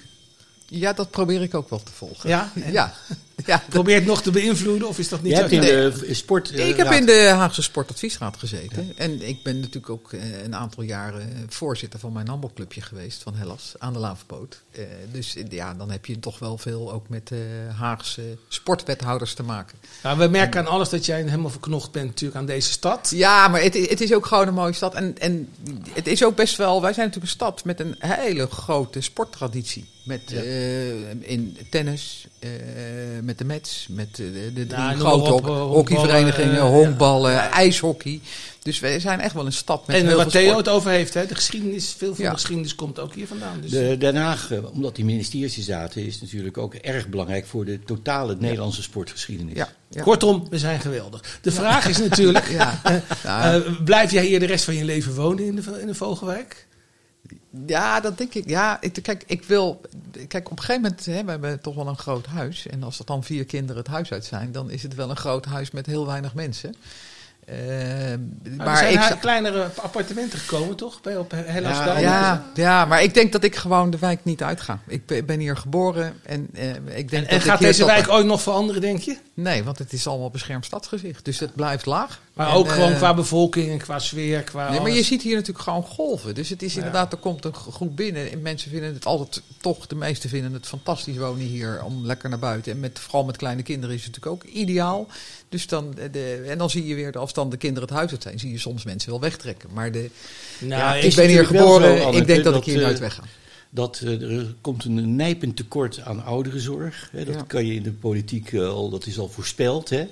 Ja, 0.67 0.93
dat 0.93 1.09
probeer 1.11 1.41
ik 1.41 1.53
ook 1.55 1.69
wel 1.69 1.83
te 1.83 1.91
volgen. 1.91 2.29
Ja? 2.29 2.51
Ja. 2.71 2.93
ja 3.45 3.63
het 3.85 4.05
nog 4.05 4.21
te 4.21 4.31
beïnvloeden 4.31 4.87
of 4.87 4.99
is 4.99 5.09
dat 5.09 5.21
niet 5.21 5.31
Je 5.31 5.37
hebt 5.37 5.49
zo? 5.49 5.55
in 5.55 5.61
Nee. 5.61 5.91
de 5.91 6.13
sport... 6.13 6.51
eh, 6.51 6.69
ik 6.69 6.75
heb 6.77 6.85
raad- 6.87 6.95
in 6.99 7.05
de 7.05 7.31
Haagse 7.35 7.61
Sportadviesraad 7.61 8.37
gezeten. 8.37 8.93
En 8.95 9.27
ik 9.27 9.43
ben 9.43 9.55
natuurlijk 9.59 9.89
ook 9.89 10.13
eh, 10.13 10.43
een 10.43 10.55
aantal 10.55 10.83
jaren 10.83 11.45
voorzitter 11.49 11.99
van 11.99 12.13
mijn 12.13 12.27
handbalclubje 12.27 12.81
geweest, 12.81 13.23
van 13.23 13.35
Hellas, 13.35 13.73
aan 13.77 13.93
de 13.93 13.99
Lavenpoot. 13.99 14.61
Eh, 14.71 14.83
dus 15.11 15.35
eh, 15.35 15.43
ja, 15.49 15.73
dan 15.73 15.91
heb 15.91 16.05
je 16.05 16.19
toch 16.19 16.39
wel 16.39 16.57
veel 16.57 16.91
ook 16.93 17.09
met 17.09 17.31
eh 17.31 17.37
Haagse 17.77 18.37
sportwethouders 18.47 19.33
te 19.33 19.43
maken. 19.43 19.77
Nou, 20.03 20.17
we 20.17 20.27
merken 20.27 20.59
aan 20.59 20.67
alles 20.67 20.89
dat 20.89 21.05
jij 21.05 21.21
helemaal 21.23 21.49
verknocht 21.49 21.91
bent 21.91 22.05
natuurlijk 22.07 22.39
aan 22.39 22.45
deze 22.45 22.71
stad. 22.71 23.11
Ja, 23.15 23.47
maar 23.47 23.61
het, 23.61 23.73
het 23.89 24.01
is 24.01 24.13
ook 24.13 24.25
gewoon 24.25 24.47
een 24.47 24.53
mooie 24.53 24.73
stad. 24.73 24.93
En, 24.95 25.17
en 25.17 25.49
het 25.93 26.07
is 26.07 26.23
ook 26.23 26.35
best 26.35 26.57
wel. 26.57 26.81
Wij 26.81 26.93
zijn 26.93 27.05
natuurlijk 27.07 27.31
een 27.33 27.37
stad 27.45 27.63
met 27.65 27.79
een 27.79 27.95
hele 27.99 28.47
grote 28.47 29.01
sporttraditie. 29.01 29.85
Met 30.03 30.31
eh, 30.33 31.09
in 31.29 31.57
tennis, 31.69 32.27
eh, 32.39 32.49
met 33.21 33.37
de 33.37 33.45
Mets, 33.45 33.87
met 33.89 34.15
de, 34.15 34.51
de 34.53 34.67
drie 34.67 34.81
Ja, 34.81 34.89
noem 34.91 34.99
grote 34.99 35.33
op, 35.33 35.47
eh, 35.47 35.61
hockeyverenigingen, 35.61 36.61
honkballen, 36.61 37.31
eh, 37.31 37.37
ja. 37.37 37.51
ijshockey. 37.51 38.19
Dus 38.63 38.79
wij 38.79 38.99
zijn 38.99 39.19
echt 39.19 39.33
wel 39.33 39.45
een 39.45 39.51
stad 39.53 39.87
met 39.87 39.95
en 39.95 40.05
heel 40.07 40.15
waar 40.15 40.29
veel 40.29 40.41
Theo 40.41 40.57
het 40.57 40.69
over 40.69 40.91
heeft, 40.91 41.13
hè, 41.13 41.25
de 41.25 41.35
geschiedenis, 41.35 41.95
veel 41.97 42.15
van 42.15 42.23
Ja. 42.23 42.29
de 42.29 42.35
geschiedenis 42.35 42.75
komt 42.75 42.99
ook 42.99 43.13
hier 43.13 43.27
vandaan. 43.27 43.61
Dus, 43.61 43.71
De 43.71 43.97
Den 43.97 44.15
Haag, 44.15 44.51
eh, 44.51 44.71
omdat 44.71 44.95
die 44.95 45.05
ministeries 45.05 45.55
hier 45.55 45.63
zaten, 45.63 46.05
is 46.05 46.21
natuurlijk 46.21 46.57
ook 46.57 46.73
erg 46.73 47.07
belangrijk 47.07 47.45
voor 47.45 47.65
de 47.65 47.79
totale 47.85 48.35
Nederlandse 48.39 48.81
sportgeschiedenis. 48.81 49.55
Ja, 49.55 49.69
ja. 49.89 50.01
Kortom, 50.01 50.47
we 50.49 50.57
zijn 50.57 50.79
geweldig. 50.79 51.39
De 51.41 51.51
vraag 51.51 51.87
is 51.87 51.97
natuurlijk, 51.97 52.47
Ja. 52.59 52.79
eh, 52.83 52.95
Ja. 53.23 53.53
eh, 53.53 53.61
blijf 53.83 54.11
jij 54.11 54.25
hier 54.25 54.39
de 54.39 54.45
rest 54.45 54.63
van 54.65 54.75
je 54.75 54.85
leven 54.85 55.15
wonen 55.15 55.45
in 55.45 55.55
de, 55.55 55.77
in 55.81 55.87
de 55.87 55.95
Vogelwijk? 55.95 56.67
Ja, 57.67 57.99
dat 57.99 58.17
denk 58.17 58.33
ik. 58.33 58.49
Ja, 58.49 58.77
ik, 58.81 58.99
kijk, 59.01 59.23
ik 59.27 59.43
wil. 59.43 59.81
Kijk, 60.27 60.51
op 60.51 60.57
een 60.57 60.63
gegeven 60.63 60.81
moment 60.81 61.05
hè, 61.05 61.23
we 61.23 61.31
hebben 61.31 61.61
toch 61.61 61.75
wel 61.75 61.87
een 61.87 61.97
groot 61.97 62.25
huis. 62.25 62.67
En 62.67 62.83
als 62.83 62.99
er 62.99 63.05
dan 63.05 63.23
vier 63.23 63.45
kinderen 63.45 63.77
het 63.81 63.91
huis 63.91 64.11
uit 64.11 64.25
zijn, 64.25 64.51
dan 64.51 64.69
is 64.69 64.83
het 64.83 64.95
wel 64.95 65.09
een 65.09 65.17
groot 65.17 65.45
huis 65.45 65.71
met 65.71 65.85
heel 65.85 66.05
weinig 66.05 66.33
mensen. 66.33 66.75
Eh, 67.45 67.55
Maar 67.57 68.55
maar 68.57 68.67
er 68.83 68.93
zijn 68.97 69.13
ik, 69.13 69.19
kleinere 69.19 69.69
appartementen 69.81 70.39
gekomen, 70.39 70.75
toch? 70.75 71.01
Bij, 71.01 71.17
op 71.17 71.31
Hellasdal. 71.35 71.97
ja, 71.97 72.45
ja, 72.53 72.85
maar 72.85 73.03
ik 73.03 73.13
denk 73.13 73.31
dat 73.31 73.43
ik 73.43 73.55
gewoon 73.55 73.89
de 73.89 73.97
wijk 73.97 74.19
niet 74.23 74.43
uitga. 74.43 74.79
Ik 74.87 75.25
ben- 75.25 75.39
hier 75.39 75.57
geboren 75.57 76.13
en 76.23 76.49
eh, 76.53 76.69
ik 76.75 76.83
denk 76.85 77.11
En, 77.11 77.19
dat 77.21 77.29
en 77.29 77.35
ik 77.35 77.41
gaat 77.41 77.59
deze 77.59 77.85
wijk 77.85 78.09
ooit 78.09 78.25
nog 78.25 78.41
veranderen, 78.41 78.81
denk 78.81 78.99
je? 78.99 79.17
Nee, 79.33 79.63
want 79.63 79.77
het 79.77 79.93
is 79.93 80.07
allemaal 80.07 80.29
beschermd 80.29 80.65
stadsgezicht. 80.65 81.25
Dus 81.25 81.39
het 81.39 81.55
blijft 81.55 81.85
laag. 81.85 82.19
Maar 82.39 82.47
En, 82.49 82.53
ook 82.55 82.65
eh, 82.67 82.73
gewoon 82.73 82.93
qua 82.95 83.13
bevolking 83.13 83.69
en 83.71 83.77
qua 83.77 83.99
sfeer, 83.99 84.41
qua 84.43 84.69
Nee, 84.69 84.79
maar 84.79 84.91
je 84.91 85.03
ziet 85.03 85.21
hier 85.21 85.35
natuurlijk 85.35 85.63
gewoon 85.63 85.83
golven. 85.83 86.35
Dus 86.35 86.49
het 86.49 86.61
is 86.61 86.75
inderdaad, 86.75 87.11
er 87.11 87.17
komt 87.17 87.45
een 87.45 87.53
groep 87.53 87.95
binnen. 87.95 88.31
En 88.31 88.41
mensen 88.41 88.71
vinden 88.71 88.93
het 88.93 89.05
altijd, 89.05 89.41
toch, 89.57 89.87
de 89.87 89.95
meesten 89.95 90.29
vinden 90.29 90.53
het 90.53 90.65
fantastisch 90.67 91.17
wonen 91.17 91.45
hier. 91.45 91.83
Om 91.83 92.05
lekker 92.05 92.29
naar 92.29 92.39
buiten. 92.39 92.71
En 92.71 92.79
met, 92.79 92.99
vooral 92.99 93.23
met 93.23 93.37
kleine 93.37 93.63
kinderen 93.63 93.95
is 93.95 94.03
het 94.05 94.15
natuurlijk 94.15 94.43
ook 94.43 94.51
ideaal. 94.53 95.07
Dus 95.49 95.67
dan, 95.67 95.97
eh, 95.97 96.11
de, 96.11 96.45
en 96.47 96.57
dan 96.57 96.69
zie 96.69 96.85
je 96.87 96.95
weer, 96.95 97.17
als 97.17 97.33
dan 97.33 97.49
de 97.49 97.57
kinderen 97.57 97.87
het 97.89 97.97
huis 97.97 98.11
uit 98.11 98.23
zijn, 98.23 98.39
zie 98.39 98.51
je 98.51 98.59
soms 98.59 98.83
mensen 98.83 99.09
wel 99.09 99.19
wegtrekken. 99.19 99.69
Maar 99.73 99.91
de, 99.91 100.09
Nou, 100.59 100.81
ja, 100.81 100.95
ik- 100.95 101.15
ben 101.15 101.27
hier 101.27 101.45
geboren, 101.45 102.01
zo, 102.01 102.09
ik 102.11 102.27
denk 102.27 102.43
dat, 102.43 102.53
dat, 102.53 102.61
ik 102.61 102.67
hier 102.69 102.79
eh, 102.79 102.85
nooit 102.85 102.99
wegga. 102.99 103.23
Dat 103.69 104.01
eh, 104.03 104.21
er 104.37 104.55
komt 104.61 104.83
een 104.85 105.15
nijpend 105.15 105.55
tekort 105.55 105.99
aan 106.03 106.23
ouderenzorg. 106.23 107.09
Hè, 107.11 107.25
dat 107.25 107.35
Ja. 107.35 107.43
kan 107.47 107.65
je 107.65 107.73
in 107.73 107.83
de 107.83 107.91
politiek 107.91 108.53
eh, 108.53 108.67
al, 108.69 108.89
dat 108.89 109.05
is 109.05 109.19
al 109.19 109.29
voorspeld. 109.29 109.89
Hè. 109.89 110.07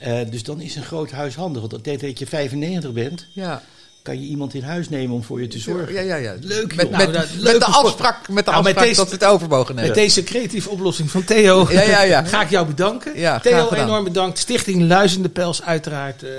Eh, 0.00 0.20
dus 0.30 0.42
dan 0.42 0.60
is 0.60 0.76
een 0.76 0.82
groot 0.82 1.10
huis 1.10 1.34
handig. 1.34 1.60
Want 1.60 1.72
dat 1.72 1.84
deed 1.84 2.00
dat 2.00 2.18
je 2.18 2.26
95 2.26 2.92
bent, 2.92 3.26
Ja, 3.32 3.62
kan 4.02 4.20
je 4.20 4.26
iemand 4.26 4.54
in 4.54 4.62
huis 4.62 4.88
nemen 4.88 5.14
om 5.14 5.22
voor 5.22 5.40
je 5.40 5.46
te 5.48 5.58
zorgen. 5.58 5.92
ja, 5.92 6.00
ja. 6.00 6.16
ja. 6.16 6.34
Leuk, 6.40 6.74
met, 6.76 6.76
met, 6.76 6.90
Nou, 6.90 7.12
dat- 7.12 7.20
met 7.32 7.40
leuke 7.40 7.58
de 7.58 7.64
afspraak, 7.64 8.28
met 8.28 8.44
de 8.44 8.50
Nou, 8.50 8.62
met 8.64 8.72
afspraak 8.76 8.84
deze- 8.84 8.96
dat 9.00 9.08
we 9.08 9.14
het 9.14 9.24
over 9.24 9.48
mogen 9.48 9.74
nemen. 9.74 9.90
Met 9.90 9.98
deze 9.98 10.24
creatieve 10.24 10.70
oplossing 10.70 11.10
van 11.10 11.24
Theo 11.24 11.66
Ja, 11.70 11.80
ja, 11.82 12.02
ja. 12.02 12.24
ga 12.34 12.42
ik 12.42 12.50
jou 12.50 12.66
bedanken. 12.66 13.18
Ja, 13.18 13.38
graag 13.38 13.68
Theo, 13.68 13.82
enorm 13.82 14.04
bedankt. 14.04 14.38
Stichting 14.38 14.82
Luizende 14.88 15.28
Pels, 15.28 15.62
uiteraard 15.62 16.22
eh, 16.22 16.30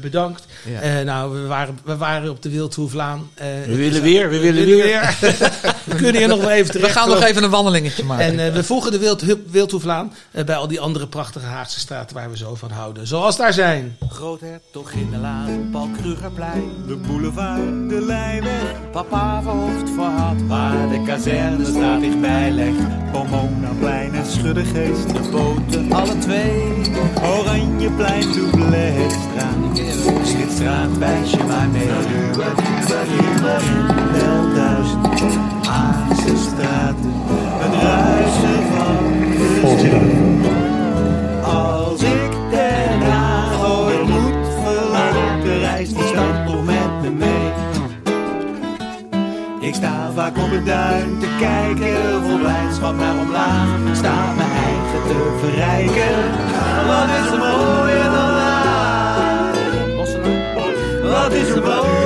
bedankt. 0.00 0.44
Ja. 0.72 0.80
Eh, 0.80 1.04
nou, 1.04 1.40
we 1.40 1.46
waren, 1.46 1.78
we 1.84 1.96
waren 1.96 2.30
op 2.30 2.42
de 2.42 2.48
Wildhoeflaan. 2.50 3.30
Eh, 3.34 3.46
We 3.66 3.76
willen 3.76 4.02
weer, 4.02 4.28
we 4.30 4.38
willen 4.38 4.64
weer. 4.66 5.16
we 5.84 5.94
kunnen 5.96 6.16
hier 6.16 6.28
nog 6.28 6.40
wel 6.40 6.50
even 6.50 6.80
we 6.80 6.88
gaan 6.88 7.08
nog 7.08 7.22
even 7.22 7.42
een 7.42 7.50
wandelingetje 7.50 8.04
maken. 8.04 8.38
En 8.40 8.52
we 8.52 8.64
voegen 8.64 8.90
de 8.92 8.98
Wild, 8.98 9.22
Wildhoeflaan 9.50 10.12
bij 10.46 10.56
al 10.56 10.68
die 10.68 10.80
andere 10.80 11.06
prachtige 11.06 11.46
Haagse 11.46 11.80
straten 11.80 12.16
waar 12.16 12.30
we 12.30 12.36
zo 12.36 12.54
van 12.54 12.70
houden. 12.70 13.06
Zoals 13.06 13.36
daar 13.36 13.52
zijn. 13.52 13.96
Groothertoginnenlaan, 14.08 15.68
Paul 15.72 15.88
Krugerplein. 16.00 16.72
De 16.86 16.96
boulevard, 17.06 17.88
de 17.88 18.00
Lijnweg, 18.00 18.90
Papa 18.90 19.42
verhoofd 19.42 19.90
verhad, 19.94 20.36
waar 20.46 20.88
de 20.88 21.02
kazerne 21.06 21.64
staat 21.64 22.00
dichtbij 22.00 22.50
legt. 22.50 23.10
Pomonaplein 23.12 24.14
en 24.14 24.26
Schuddegeest. 24.26 25.08
De 25.08 25.28
boten, 25.30 25.92
alle 25.92 26.18
twee. 26.18 26.62
Oranjeplein, 27.22 28.32
Doublestraat. 28.32 29.78
Schitstraat, 30.22 30.98
wijs 30.98 31.30
je 31.30 31.44
maar 31.48 31.68
mee. 31.68 31.88
Wel 34.12 34.54
duizend 34.54 35.36
Haagse 35.66 36.36
straten. 36.36 37.12
Het 37.58 37.82
ruisen 37.82 38.62
van 38.72 39.20
de 39.30 39.76
zee. 39.80 40.22
vaak 50.22 50.44
op 50.44 50.50
het 50.50 50.66
duin 50.66 51.18
te 51.18 51.26
kijken. 51.38 52.22
Vol 52.22 52.38
blijdschap 52.38 52.96
naar 52.96 53.18
omlaag, 53.18 53.96
staan 53.96 54.36
mijn 54.36 54.50
eigen 54.50 55.02
te 55.08 55.38
verrijken. 55.40 56.14
Wat 56.86 57.08
is 57.18 57.30
er 57.32 57.38
mooier 57.38 58.04
dan 58.04 58.30
laag? 58.40 59.54
Wat 61.02 61.32
is 61.32 61.48
er 61.48 61.62
mooier? 61.62 62.01